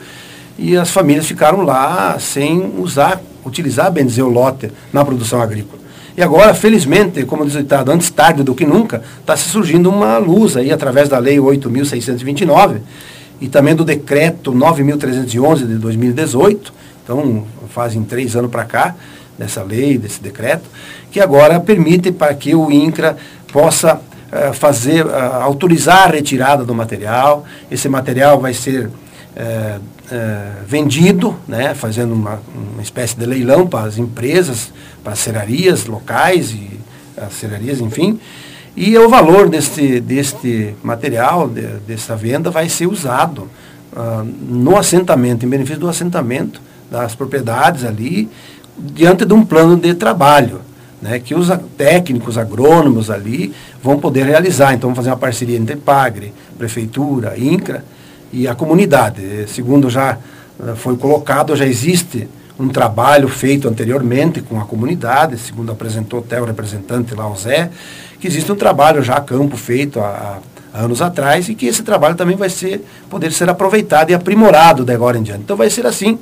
e 0.58 0.78
as 0.78 0.90
famílias 0.90 1.26
ficaram 1.26 1.64
lá 1.64 2.18
sem 2.18 2.76
usar, 2.78 3.22
utilizar, 3.46 3.92
bem 3.92 4.06
dizer, 4.06 4.22
o 4.22 4.30
lote 4.30 4.72
na 4.94 5.04
produção 5.04 5.42
agrícola. 5.42 5.83
E 6.16 6.22
agora, 6.22 6.54
felizmente, 6.54 7.26
como 7.26 7.46
diz 7.46 7.56
o 7.56 7.60
ditado, 7.60 7.92
antes 7.92 8.10
tarde 8.10 8.44
do 8.44 8.54
que 8.54 8.66
nunca, 8.66 9.02
está 9.20 9.36
se 9.36 9.50
surgindo 9.50 9.90
uma 9.90 10.18
luz 10.18 10.56
aí 10.56 10.72
através 10.72 11.10
da 11.10 11.18
Lei 11.18 11.38
8.629 11.38 12.78
e 13.42 13.48
também 13.48 13.76
do 13.76 13.84
Decreto 13.84 14.54
9.311 14.54 15.68
de 15.68 15.76
2018, 15.76 16.74
então 17.04 17.46
fazem 17.70 18.04
três 18.04 18.36
anos 18.36 18.52
para 18.52 18.64
cá, 18.64 18.96
dessa 19.38 19.64
lei, 19.64 19.98
desse 19.98 20.22
decreto, 20.22 20.64
que 21.12 21.20
agora 21.20 21.60
permite 21.60 22.12
para 22.12 22.34
que 22.34 22.56
o 22.56 22.72
INCRA 22.72 23.18
possa 23.52 23.96
uh, 23.96 24.54
fazer, 24.54 25.06
uh, 25.06 25.42
autorizar 25.42 26.08
a 26.08 26.12
retirada 26.12 26.64
do 26.64 26.74
material. 26.74 27.44
Esse 27.70 27.90
material 27.90 28.40
vai 28.40 28.54
ser 28.54 28.90
uh, 29.36 29.82
vendido, 30.68 31.36
né, 31.48 31.74
fazendo 31.74 32.14
uma, 32.14 32.40
uma 32.74 32.82
espécie 32.82 33.18
de 33.18 33.26
leilão 33.26 33.68
para 33.68 33.88
as 33.88 33.98
empresas, 33.98 34.72
para 35.04 35.14
as 35.14 35.20
serrarias 35.20 35.86
locais 35.86 36.52
e 36.52 36.80
as 37.18 37.34
serrarias, 37.34 37.80
enfim. 37.80 38.20
E 38.76 38.98
o 38.98 39.08
valor 39.10 39.50
deste, 39.50 40.00
deste 40.00 40.76
material, 40.84 41.48
de, 41.48 41.62
dessa 41.88 42.16
venda, 42.16 42.50
vai 42.50 42.70
ser 42.70 42.88
usado 42.88 43.50
uh, 43.94 44.24
no 44.24 44.78
assentamento, 44.78 45.46
em 45.46 45.50
benefício 45.50 45.80
do 45.80 45.90
assentamento, 45.90 46.62
das 46.90 47.16
propriedades 47.16 47.84
ali, 47.84 48.30
diante 48.78 49.26
de 49.26 49.34
um 49.34 49.46
plano 49.46 49.78
de 49.78 49.94
trabalho, 49.94 50.62
né, 51.02 51.20
que 51.20 51.36
os 51.36 51.50
técnicos, 51.78 52.38
agrônomos 52.38 53.10
ali 53.10 53.54
vão 53.82 54.00
poder 54.00 54.26
realizar. 54.26 54.74
Então, 54.74 54.90
vamos 54.90 54.98
fazer 54.98 55.10
uma 55.10 55.18
parceria 55.18 55.58
entre 55.58 55.76
PAGRE, 55.76 56.34
Prefeitura, 56.58 57.38
INCRA 57.38 57.84
e 58.34 58.48
a 58.48 58.56
comunidade. 58.56 59.48
Segundo 59.48 59.90
já 59.90 60.18
uh, 60.60 60.76
foi 60.76 60.98
colocado, 60.98 61.56
já 61.56 61.66
existe 61.66 62.28
um 62.60 62.68
trabalho 62.68 63.28
feito 63.30 63.68
anteriormente 63.68 64.42
com 64.42 64.60
a 64.60 64.66
comunidade, 64.66 65.38
segundo 65.38 65.72
apresentou 65.72 66.20
até 66.20 66.42
o 66.42 66.46
representante 66.46 67.16
lá, 67.16 67.30
o 67.30 67.36
Zé, 67.36 67.70
que 68.20 68.28
existe 68.28 68.52
um 68.52 68.56
trabalho 68.56 69.02
já 69.02 69.16
a 69.16 69.22
campo 69.22 69.56
feito 69.56 70.00
há, 70.00 70.40
há 70.74 70.82
anos 70.84 71.02
atrás 71.02 71.48
e 71.50 71.56
que 71.56 71.66
esse 71.66 71.84
trabalho 71.84 72.16
também 72.16 72.36
vai 72.36 72.50
ser, 72.50 72.84
poder 73.10 73.32
ser 73.32 73.50
aproveitado 73.50 74.10
e 74.10 74.14
aprimorado 74.14 74.84
de 74.84 74.94
agora 74.94 75.18
em 75.18 75.24
diante. 75.24 75.42
Então 75.42 75.56
vai 75.56 75.70
ser 75.70 75.86
assim. 75.86 76.18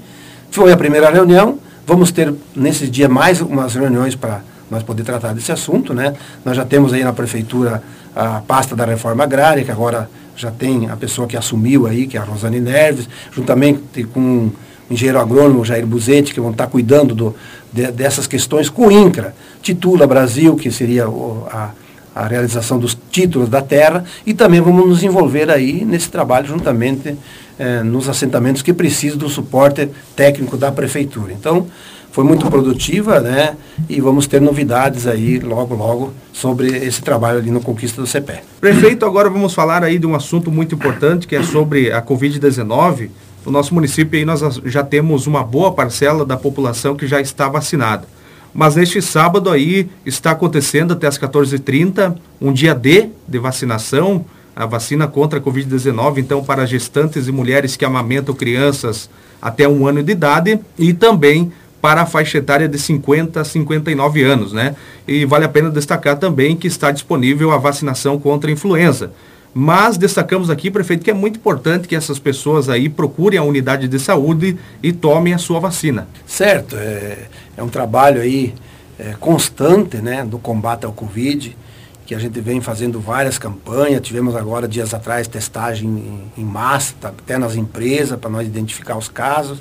Foi 0.50 0.71
a 0.71 0.78
primeira 0.78 1.10
reunião, 1.10 1.58
vamos 1.88 2.12
ter 2.12 2.34
nesse 2.56 2.88
dia 2.88 3.08
mais 3.08 3.39
umas 3.39 3.76
reuniões 3.76 4.15
para 4.15 4.41
nós 4.69 4.84
poder 4.84 5.04
tratar 5.04 5.34
desse 5.34 5.52
assunto, 5.52 5.93
né? 5.93 6.13
Nós 6.43 6.56
já 6.56 6.65
temos 6.65 6.93
aí 6.93 7.04
na 7.04 7.13
prefeitura 7.13 7.82
a 8.15 8.41
pasta 8.45 8.76
da 8.76 8.86
reforma 8.86 9.24
agrária, 9.24 9.63
que 9.63 9.71
agora 9.71 10.10
já 10.41 10.51
tem 10.51 10.89
a 10.89 10.95
pessoa 10.95 11.27
que 11.27 11.38
assumiu 11.38 11.86
aí, 11.86 12.08
que 12.08 12.17
é 12.17 12.19
a 12.19 12.23
Rosane 12.23 12.60
Neves, 12.60 13.08
juntamente 13.32 14.04
com 14.06 14.49
engenheiro 14.89 15.19
agrônomo 15.19 15.63
Jair 15.63 15.86
Buzetti, 15.86 16.34
que 16.34 16.41
vão 16.41 16.51
estar 16.51 16.67
cuidando 16.67 17.13
do, 17.13 17.36
de, 17.71 17.91
dessas 17.91 18.25
questões 18.25 18.69
com 18.69 18.88
o 18.88 18.91
INCRA. 18.91 19.36
Titula 19.62 20.08
Brasil, 20.08 20.56
que 20.56 20.71
seria 20.71 21.08
o, 21.08 21.47
a, 21.49 21.69
a 22.15 22.27
realização 22.27 22.80
dos 22.80 22.97
títulos 23.12 23.49
da 23.49 23.62
terra, 23.62 24.04
e 24.25 24.34
também 24.34 24.60
vamos 24.60 24.88
nos 24.88 25.04
envolver 25.04 25.49
aí 25.49 25.86
nesse 25.86 26.10
trabalho 26.10 26.47
juntamente 26.47 27.15
eh, 27.60 27.84
nos 27.84 28.10
assentamentos 28.10 28.63
que 28.63 28.73
precisam 28.73 29.17
do 29.17 29.30
suporte 29.30 29.88
técnico 30.15 30.58
da 30.58 30.71
prefeitura. 30.71 31.32
Então, 31.32 31.67
foi 32.12 32.24
muito 32.24 32.45
produtiva, 32.47 33.19
né? 33.19 33.56
E 33.88 34.02
vamos 34.02 34.28
ter 34.28 34.41
novidades 34.41 35.08
aí 35.08 35.39
logo, 35.39 35.74
logo 35.76 36.13
sobre 36.34 36.67
esse 36.67 37.02
trabalho 37.02 37.39
ali 37.39 37.50
no 37.50 37.62
Conquista 37.62 38.02
do 38.02 38.08
CPE. 38.08 38.41
Prefeito, 38.60 39.06
agora 39.06 39.30
vamos 39.30 39.54
falar 39.54 39.84
aí 39.84 39.97
de 39.97 40.06
um 40.06 40.13
assunto 40.13 40.52
muito 40.52 40.76
importante 40.76 41.26
que 41.26 41.36
é 41.36 41.43
sobre 41.43 41.91
a 41.91 42.02
Covid-19. 42.02 43.10
No 43.45 43.52
nosso 43.52 43.74
município 43.74 44.19
aí 44.19 44.26
nós 44.26 44.41
já 44.65 44.84
temos 44.84 45.26
uma 45.26 45.43
boa 45.43 45.71
parcela 45.71 46.26
da 46.26 46.36
população 46.36 46.95
que 46.95 47.08
já 47.08 47.21
está 47.21 47.47
vacinada. 47.47 48.06
Mas 48.54 48.76
neste 48.76 49.02
sábado 49.02 49.50
aí 49.50 49.89
está 50.06 50.32
acontecendo 50.32 50.91
até 50.91 51.08
as 51.08 51.17
14h30 51.17 52.15
um 52.41 52.52
dia 52.52 52.76
D 52.76 53.10
de 53.26 53.39
vacinação, 53.39 54.26
a 54.54 54.65
vacina 54.65 55.08
contra 55.08 55.39
a 55.39 55.41
Covid-19, 55.41 56.17
então 56.17 56.43
para 56.43 56.65
gestantes 56.65 57.30
e 57.30 57.32
mulheres 57.32 57.78
que 57.78 57.86
amamentam 57.86 58.36
crianças 58.36 59.10
até 59.41 59.67
um 59.67 59.88
ano 59.88 60.04
de 60.04 60.12
idade 60.12 60.60
e 60.78 60.93
também 60.93 61.52
para 61.82 62.04
a 62.04 62.06
faixa 62.06 62.38
etária 62.38 62.67
de 62.67 62.78
50 62.78 63.41
a 63.41 63.44
59 63.44 64.24
anos, 64.24 64.54
né? 64.54 64.76
E 65.08 65.26
vale 65.26 65.46
a 65.46 65.50
pena 65.50 65.70
destacar 65.70 66.17
também 66.17 66.56
que 66.56 66.67
está 66.67 66.91
disponível 66.91 67.52
a 67.52 67.58
vacinação 67.58 68.20
contra 68.20 68.50
a 68.50 68.54
influenza. 68.54 69.12
mas 69.54 69.98
destacamos 69.98 70.50
aqui, 70.50 70.72
prefeito, 70.72 71.04
que 71.04 71.12
é 71.12 71.13
muito 71.13 71.36
importante 71.36 71.86
que 71.86 71.94
essas 71.94 72.17
pessoas 72.17 72.70
aí 72.70 72.88
procurem 72.88 73.38
a 73.38 73.44
unidade 73.44 73.86
de 73.86 74.00
saúde 74.00 74.58
e 74.82 74.94
tomem 74.94 75.34
a 75.34 75.38
sua 75.38 75.60
vacina. 75.60 76.08
Certo, 76.26 76.78
é, 76.78 77.28
é 77.58 77.62
um 77.62 77.67
trabalho 77.67 78.22
aí 78.22 78.54
é, 78.98 79.13
constante 79.20 79.98
né, 79.98 80.24
do 80.24 80.39
combate 80.39 80.86
ao 80.86 80.94
Covid, 80.94 81.58
que 82.06 82.15
a 82.15 82.20
gente 82.20 82.39
vem 82.39 82.62
fazendo 82.62 83.00
várias 83.00 83.38
campanhas, 83.38 84.02
tivemos 84.02 84.36
agora 84.36 84.67
dias 84.67 84.94
atrás 84.94 85.28
testagem 85.28 85.89
em, 85.89 86.41
em 86.41 86.46
massa, 86.46 86.94
tá, 87.02 87.10
até 87.10 87.38
nas 87.38 87.56
empresas, 87.56 88.17
para 88.17 88.30
nós 88.30 88.48
identificar 88.48 88.98
os 88.98 89.10
casos. 89.10 89.60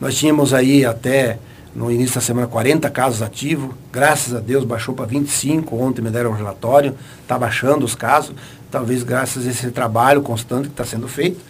Nós 0.00 0.16
tínhamos 0.16 0.54
aí 0.54 0.84
até 0.84 1.38
no 1.74 1.90
início 1.90 2.14
da 2.14 2.20
semana 2.20 2.46
40 2.46 2.88
casos 2.90 3.20
ativos, 3.20 3.70
graças 3.92 4.34
a 4.34 4.40
Deus 4.40 4.64
baixou 4.64 4.94
para 4.94 5.06
25, 5.06 5.76
ontem 5.76 6.02
me 6.02 6.10
deram 6.10 6.30
um 6.30 6.34
relatório, 6.34 6.94
está 7.22 7.38
baixando 7.38 7.84
os 7.84 7.94
casos, 7.94 8.34
talvez 8.70 9.02
graças 9.02 9.46
a 9.46 9.50
esse 9.50 9.70
trabalho 9.70 10.22
constante 10.22 10.64
que 10.64 10.72
está 10.72 10.84
sendo 10.84 11.08
feito. 11.08 11.40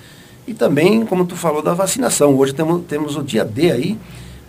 E 0.47 0.55
também, 0.55 1.05
como 1.05 1.27
tu 1.27 1.37
falou, 1.37 1.63
da 1.63 1.75
vacinação. 1.75 2.35
Hoje 2.35 2.55
temos, 2.55 2.83
temos 2.87 3.17
o 3.17 3.23
dia 3.23 3.45
D 3.45 3.71
aí, 3.71 3.99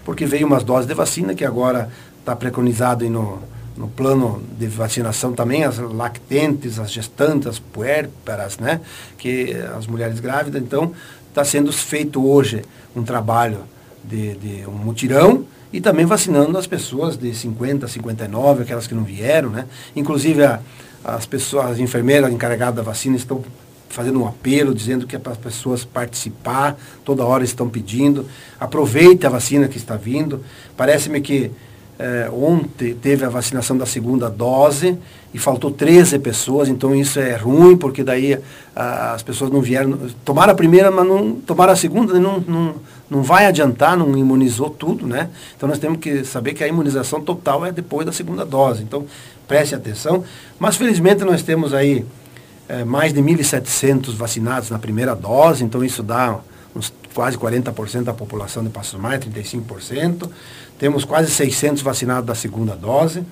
porque 0.05 0.25
veio 0.25 0.47
umas 0.47 0.63
doses 0.63 0.87
de 0.87 0.93
vacina 0.93 1.35
que 1.35 1.43
agora 1.43 1.89
está 2.19 2.33
preconizado 2.33 3.09
no, 3.09 3.39
no 3.75 3.89
plano 3.89 4.41
de 4.57 4.67
vacinação 4.67 5.33
também, 5.33 5.65
as 5.65 5.77
lactentes, 5.77 6.79
as 6.79 6.91
gestantes, 6.91 7.47
as 7.47 7.59
puérperas, 7.59 8.57
né? 8.59 8.79
Que 9.17 9.53
as 9.77 9.87
mulheres 9.87 10.21
grávidas, 10.21 10.61
então 10.61 10.93
está 11.27 11.43
sendo 11.43 11.71
feito 11.73 12.25
hoje 12.25 12.63
um 12.95 13.03
trabalho 13.03 13.59
de, 14.03 14.35
de 14.35 14.67
um 14.67 14.71
mutirão 14.71 15.45
e 15.71 15.79
também 15.79 16.05
vacinando 16.05 16.57
as 16.57 16.65
pessoas 16.65 17.17
de 17.17 17.33
50 17.33 17.85
a 17.85 17.89
59, 17.89 18.63
aquelas 18.63 18.87
que 18.87 18.95
não 18.95 19.03
vieram, 19.03 19.49
né? 19.49 19.65
Inclusive 19.95 20.43
a, 20.43 20.59
as 21.03 21.25
pessoas, 21.25 21.71
as 21.71 21.79
enfermeiras 21.79 22.31
encarregadas 22.31 22.75
da 22.75 22.81
vacina 22.81 23.15
estão 23.15 23.43
fazendo 23.89 24.21
um 24.21 24.27
apelo, 24.27 24.73
dizendo 24.73 25.07
que 25.07 25.15
é 25.15 25.19
para 25.19 25.31
as 25.31 25.37
pessoas 25.37 25.83
participar, 25.83 26.77
toda 27.03 27.25
hora 27.25 27.43
estão 27.43 27.67
pedindo, 27.67 28.25
aproveite 28.59 29.25
a 29.25 29.29
vacina 29.29 29.67
que 29.67 29.77
está 29.77 29.95
vindo. 29.95 30.43
Parece-me 30.77 31.19
que 31.21 31.51
é, 31.97 32.29
ontem 32.31 32.93
teve 32.93 33.25
a 33.25 33.29
vacinação 33.29 33.77
da 33.77 33.85
segunda 33.85 34.29
dose 34.29 34.97
e 35.33 35.37
faltou 35.37 35.69
13 35.69 36.19
pessoas, 36.19 36.69
então 36.69 36.95
isso 36.95 37.19
é 37.19 37.35
ruim, 37.35 37.75
porque 37.75 38.03
daí 38.03 38.39
a, 38.75 39.13
as 39.13 39.21
pessoas 39.21 39.51
não 39.51 39.59
vieram, 39.59 39.97
tomaram 40.23 40.53
a 40.53 40.55
primeira, 40.55 40.89
mas 40.89 41.05
não 41.05 41.33
tomaram 41.35 41.73
a 41.73 41.75
segunda, 41.75 42.17
não, 42.19 42.39
não, 42.39 42.75
não 43.09 43.23
vai 43.23 43.45
adiantar, 43.45 43.97
não 43.97 44.15
imunizou 44.17 44.69
tudo, 44.69 45.07
né? 45.07 45.29
Então 45.55 45.67
nós 45.67 45.79
temos 45.79 45.99
que 45.99 46.23
saber 46.23 46.53
que 46.53 46.63
a 46.63 46.67
imunização 46.67 47.21
total 47.21 47.65
é 47.65 47.71
depois 47.71 48.05
da 48.05 48.11
segunda 48.11 48.45
dose, 48.45 48.83
então 48.83 49.05
preste 49.47 49.73
atenção. 49.73 50.23
Mas 50.59 50.77
felizmente 50.77 51.23
nós 51.23 51.41
temos 51.41 51.73
aí 51.73 52.05
é, 52.67 52.83
mais 52.83 53.11
de 53.11 53.21
1.700 53.21 54.13
vacinados 54.15 54.69
na 54.69 54.77
primeira 54.77 55.15
dose, 55.15 55.63
então 55.63 55.83
isso 55.83 56.03
dá 56.03 56.39
uns 56.75 56.93
quase 57.13 57.37
40% 57.37 58.03
da 58.03 58.13
população 58.13 58.63
de 58.63 58.69
Passos 58.69 58.99
Maia, 58.99 59.19
35%. 59.19 60.29
Temos 60.77 61.03
quase 61.03 61.31
600 61.31 61.81
vacinados 61.81 62.25
da 62.25 62.35
segunda 62.35 62.75
dose. 62.75 63.25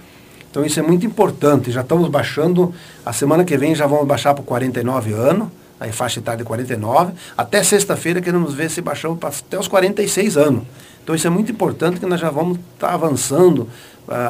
Então 0.49 0.65
isso 0.65 0.79
é 0.79 0.83
muito 0.83 1.05
importante. 1.05 1.71
Já 1.71 1.81
estamos 1.81 2.09
baixando, 2.09 2.73
a 3.05 3.13
semana 3.13 3.45
que 3.45 3.55
vem 3.57 3.75
já 3.75 3.85
vamos 3.85 4.07
baixar 4.07 4.33
para 4.33 4.43
49 4.43 5.13
anos, 5.13 5.49
aí 5.79 5.91
faixa 5.91 6.19
etária 6.19 6.39
de 6.39 6.43
49. 6.43 7.13
Até 7.37 7.63
sexta-feira 7.63 8.21
queremos 8.21 8.53
ver 8.53 8.69
se 8.69 8.81
para 8.81 8.97
até 9.23 9.59
os 9.59 9.67
46 9.67 10.37
anos. 10.37 10.63
Então 11.03 11.15
isso 11.15 11.25
é 11.25 11.29
muito 11.29 11.51
importante 11.51 11.99
que 11.99 12.05
nós 12.05 12.19
já 12.19 12.29
vamos 12.29 12.57
estar 12.73 12.89
tá 12.89 12.93
avançando, 12.93 13.67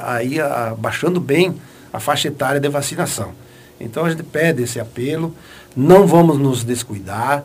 aí 0.04 0.38
baixando 0.78 1.20
bem 1.20 1.56
a 1.92 2.00
faixa 2.00 2.28
etária 2.28 2.60
de 2.60 2.70
vacinação. 2.70 3.32
Então 3.80 4.06
a 4.06 4.10
gente 4.10 4.24
pede 4.24 4.64
esse 4.64 4.80
apelo, 4.80 5.34
não 5.76 6.06
vamos 6.06 6.38
nos 6.38 6.64
descuidar, 6.64 7.44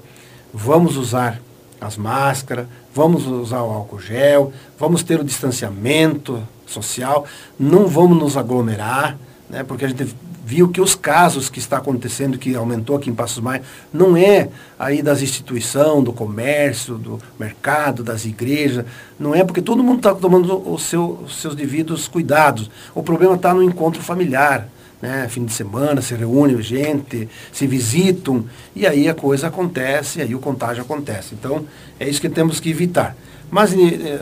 vamos 0.53 0.97
usar 0.97 1.41
as 1.81 1.97
máscaras, 1.97 2.67
vamos 2.95 3.27
usar 3.27 3.63
o 3.63 3.71
álcool 3.71 4.01
gel, 4.01 4.53
vamos 4.79 5.03
ter 5.03 5.21
o 5.21 5.25
distanciamento 5.25 6.47
social, 6.67 7.27
não 7.59 7.87
vamos 7.87 8.19
nos 8.19 8.37
aglomerar, 8.37 9.19
né, 9.49 9.63
porque 9.65 9.85
a 9.85 9.89
gente 9.89 10.15
viu 10.45 10.69
que 10.69 10.81
os 10.81 10.95
casos 10.95 11.49
que 11.49 11.59
está 11.59 11.79
acontecendo, 11.79 12.39
que 12.39 12.55
aumentou 12.55 12.97
aqui 12.97 13.09
em 13.09 13.15
Passos 13.15 13.41
Maia, 13.41 13.63
não 13.93 14.17
é 14.17 14.49
aí 14.79 15.03
das 15.03 15.23
instituições, 15.23 16.05
do 16.05 16.13
comércio, 16.13 16.97
do 16.97 17.19
mercado, 17.39 18.03
das 18.03 18.25
igrejas, 18.25 18.85
não 19.19 19.35
é 19.35 19.45
porque 19.45 19.63
todo 19.63 19.83
mundo 19.83 19.99
está 19.99 20.15
tomando 20.15 20.79
seu, 20.79 21.21
os 21.25 21.37
seus 21.37 21.55
devidos 21.55 22.09
cuidados. 22.09 22.71
O 22.95 23.03
problema 23.03 23.35
está 23.35 23.55
no 23.55 23.63
encontro 23.63 24.03
familiar 24.03 24.69
né, 25.03 25.27
fim 25.29 25.45
de 25.45 25.53
semana, 25.53 26.01
se 26.01 26.15
reúne 26.15 26.63
gente, 26.63 27.29
se 27.53 27.67
visitam, 27.67 28.45
e 28.75 28.87
aí 28.87 29.09
a 29.09 29.15
coisa 29.15 29.49
acontece, 29.49 30.23
aí 30.23 30.33
o 30.33 30.39
contágio 30.39 30.83
acontece. 30.83 31.35
Então, 31.35 31.67
é 31.99 32.09
isso 32.09 32.21
que 32.21 32.29
temos 32.29 32.61
que 32.61 32.71
evitar. 32.71 33.17
Mas, 33.51 33.75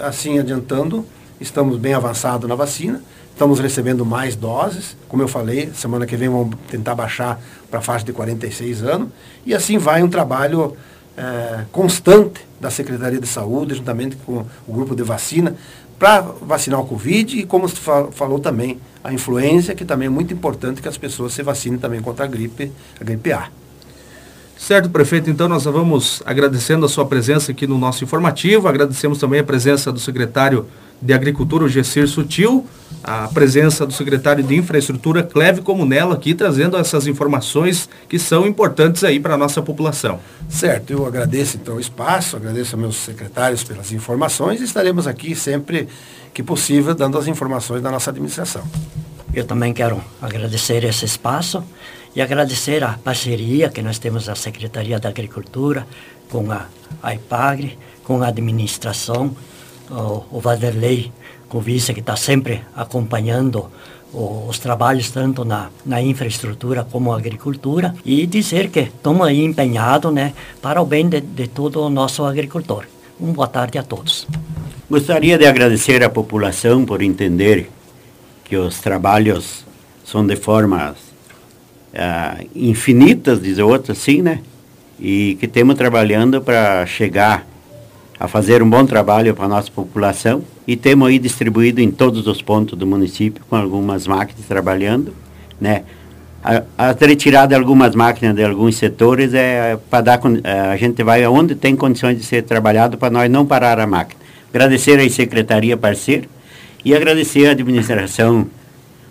assim, 0.02 0.38
adiantando, 0.38 1.06
estamos 1.38 1.76
bem 1.76 1.92
avançados 1.92 2.48
na 2.48 2.54
vacina, 2.54 3.02
estamos 3.40 3.58
recebendo 3.58 4.04
mais 4.04 4.36
doses, 4.36 4.94
como 5.08 5.22
eu 5.22 5.28
falei, 5.28 5.70
semana 5.72 6.04
que 6.04 6.14
vem 6.14 6.28
vamos 6.28 6.54
tentar 6.70 6.94
baixar 6.94 7.40
para 7.70 7.78
a 7.78 7.82
faixa 7.82 8.04
de 8.04 8.12
46 8.12 8.82
anos, 8.82 9.08
e 9.46 9.54
assim 9.54 9.78
vai 9.78 10.02
um 10.02 10.10
trabalho 10.10 10.76
é, 11.16 11.64
constante 11.72 12.46
da 12.60 12.70
Secretaria 12.70 13.18
de 13.18 13.26
Saúde, 13.26 13.76
juntamente 13.76 14.14
com 14.26 14.44
o 14.68 14.72
grupo 14.74 14.94
de 14.94 15.02
vacina, 15.02 15.56
para 15.98 16.20
vacinar 16.20 16.80
o 16.80 16.86
Covid 16.86 17.38
e, 17.38 17.46
como 17.46 17.66
você 17.66 17.80
falou 18.12 18.38
também, 18.38 18.78
a 19.02 19.10
influenza, 19.10 19.74
que 19.74 19.86
também 19.86 20.04
é 20.04 20.10
muito 20.10 20.34
importante 20.34 20.82
que 20.82 20.88
as 20.88 20.98
pessoas 20.98 21.32
se 21.32 21.42
vacinem 21.42 21.78
também 21.78 22.02
contra 22.02 22.26
a 22.26 22.28
gripe, 22.28 22.70
a 23.00 23.04
gripe 23.04 23.32
A. 23.32 23.48
Certo, 24.58 24.90
prefeito. 24.90 25.30
Então 25.30 25.48
nós 25.48 25.64
vamos 25.64 26.22
agradecendo 26.26 26.84
a 26.84 26.88
sua 26.90 27.06
presença 27.06 27.52
aqui 27.52 27.66
no 27.66 27.78
nosso 27.78 28.04
informativo. 28.04 28.68
Agradecemos 28.68 29.18
também 29.18 29.40
a 29.40 29.44
presença 29.44 29.90
do 29.90 29.98
secretário 29.98 30.66
de 31.00 31.12
Agricultura, 31.12 31.64
o 31.64 31.68
Gessir 31.68 32.06
Sutil, 32.06 32.66
a 33.02 33.28
presença 33.28 33.86
do 33.86 33.92
secretário 33.92 34.44
de 34.44 34.54
Infraestrutura, 34.54 35.22
Cleve 35.22 35.62
Comunella, 35.62 36.14
aqui 36.14 36.34
trazendo 36.34 36.76
essas 36.76 37.06
informações 37.06 37.88
que 38.08 38.18
são 38.18 38.46
importantes 38.46 39.02
aí 39.02 39.18
para 39.18 39.34
a 39.34 39.38
nossa 39.38 39.62
população. 39.62 40.20
Certo, 40.48 40.92
eu 40.92 41.06
agradeço 41.06 41.56
então 41.56 41.76
o 41.76 41.80
espaço, 41.80 42.36
agradeço 42.36 42.74
aos 42.74 42.80
meus 42.80 42.96
secretários 42.96 43.64
pelas 43.64 43.92
informações 43.92 44.60
e 44.60 44.64
estaremos 44.64 45.06
aqui 45.06 45.34
sempre 45.34 45.88
que 46.34 46.42
possível 46.42 46.94
dando 46.94 47.16
as 47.16 47.26
informações 47.26 47.82
da 47.82 47.90
nossa 47.90 48.10
administração. 48.10 48.62
Eu 49.32 49.44
também 49.44 49.72
quero 49.72 50.02
agradecer 50.20 50.84
esse 50.84 51.04
espaço 51.04 51.64
e 52.14 52.20
agradecer 52.20 52.82
a 52.82 52.98
parceria 53.02 53.68
que 53.70 53.80
nós 53.80 53.98
temos 53.98 54.26
da 54.26 54.34
Secretaria 54.34 54.98
da 54.98 55.08
Agricultura 55.08 55.86
com 56.28 56.50
a, 56.50 56.66
a 57.02 57.14
IPAGRE, 57.14 57.78
com 58.04 58.22
a 58.22 58.28
administração 58.28 59.34
o, 59.90 60.24
o 60.30 60.40
Vanderlei 60.40 61.12
Convisa, 61.48 61.92
que 61.92 62.00
está 62.00 62.16
sempre 62.16 62.62
acompanhando 62.74 63.66
os 64.12 64.58
trabalhos 64.58 65.10
tanto 65.10 65.44
na, 65.44 65.70
na 65.86 66.02
infraestrutura 66.02 66.84
como 66.84 67.12
agricultura, 67.12 67.94
e 68.04 68.26
dizer 68.26 68.70
que 68.70 68.80
estamos 68.80 69.26
aí 69.26 69.44
empenhados 69.44 70.12
né, 70.12 70.32
para 70.60 70.82
o 70.82 70.86
bem 70.86 71.08
de, 71.08 71.20
de 71.20 71.46
todo 71.48 71.80
o 71.80 71.90
nosso 71.90 72.24
agricultor. 72.24 72.84
Uma 73.18 73.32
boa 73.32 73.48
tarde 73.48 73.78
a 73.78 73.82
todos. 73.82 74.26
Gostaria 74.88 75.38
de 75.38 75.46
agradecer 75.46 76.02
à 76.02 76.10
população 76.10 76.84
por 76.84 77.02
entender 77.02 77.70
que 78.44 78.56
os 78.56 78.80
trabalhos 78.80 79.64
são 80.04 80.26
de 80.26 80.34
formas 80.34 80.96
uh, 81.94 82.48
infinitas, 82.54 83.40
diz 83.40 83.58
outro 83.58 83.92
assim, 83.92 84.22
né? 84.22 84.40
E 84.98 85.36
que 85.38 85.46
estamos 85.46 85.76
trabalhando 85.76 86.42
para 86.42 86.84
chegar 86.86 87.46
a 88.20 88.28
fazer 88.28 88.62
um 88.62 88.68
bom 88.68 88.84
trabalho 88.84 89.34
para 89.34 89.46
a 89.46 89.48
nossa 89.48 89.70
população 89.70 90.42
e 90.66 90.76
temos 90.76 91.08
aí 91.08 91.18
distribuído 91.18 91.80
em 91.80 91.90
todos 91.90 92.26
os 92.26 92.42
pontos 92.42 92.78
do 92.78 92.86
município 92.86 93.42
com 93.48 93.56
algumas 93.56 94.06
máquinas 94.06 94.44
trabalhando, 94.46 95.14
né? 95.58 95.84
A, 96.44 96.62
a 96.76 96.92
retirada 96.92 97.48
de 97.48 97.54
algumas 97.54 97.94
máquinas 97.94 98.34
de 98.34 98.44
alguns 98.44 98.76
setores 98.76 99.32
é 99.32 99.78
para 99.88 100.02
dar 100.02 100.20
é, 100.44 100.60
a 100.60 100.76
gente 100.76 101.02
vai 101.02 101.24
aonde 101.24 101.54
tem 101.54 101.74
condições 101.74 102.18
de 102.18 102.24
ser 102.24 102.42
trabalhado 102.42 102.98
para 102.98 103.10
nós 103.10 103.30
não 103.30 103.46
parar 103.46 103.80
a 103.80 103.86
máquina. 103.86 104.20
Agradecer 104.52 105.00
à 105.00 105.08
secretaria 105.08 105.76
parceira 105.76 106.28
e 106.84 106.94
agradecer 106.94 107.46
à 107.46 107.52
administração 107.52 108.46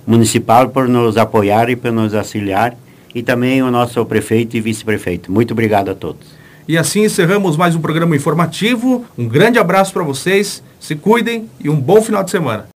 municipal 0.05 0.69
por 0.69 0.87
nos 0.87 1.17
apoiar 1.17 1.67
e 1.69 1.75
por 1.75 1.91
nos 1.91 2.13
auxiliar 2.13 2.77
e 3.13 3.23
também 3.23 3.63
o 3.63 3.71
nosso 3.71 4.05
prefeito 4.05 4.55
e 4.55 4.61
vice-prefeito. 4.61 5.31
Muito 5.31 5.51
obrigado 5.51 5.89
a 5.89 5.95
todos. 5.95 6.38
E 6.69 6.77
assim 6.77 7.03
encerramos 7.03 7.57
mais 7.57 7.73
um 7.73 7.81
programa 7.81 8.15
informativo. 8.15 9.03
Um 9.17 9.27
grande 9.27 9.57
abraço 9.57 9.91
para 9.91 10.03
vocês, 10.03 10.61
se 10.79 10.95
cuidem 10.95 11.49
e 11.59 11.67
um 11.67 11.75
bom 11.75 11.99
final 11.99 12.23
de 12.23 12.29
semana. 12.29 12.67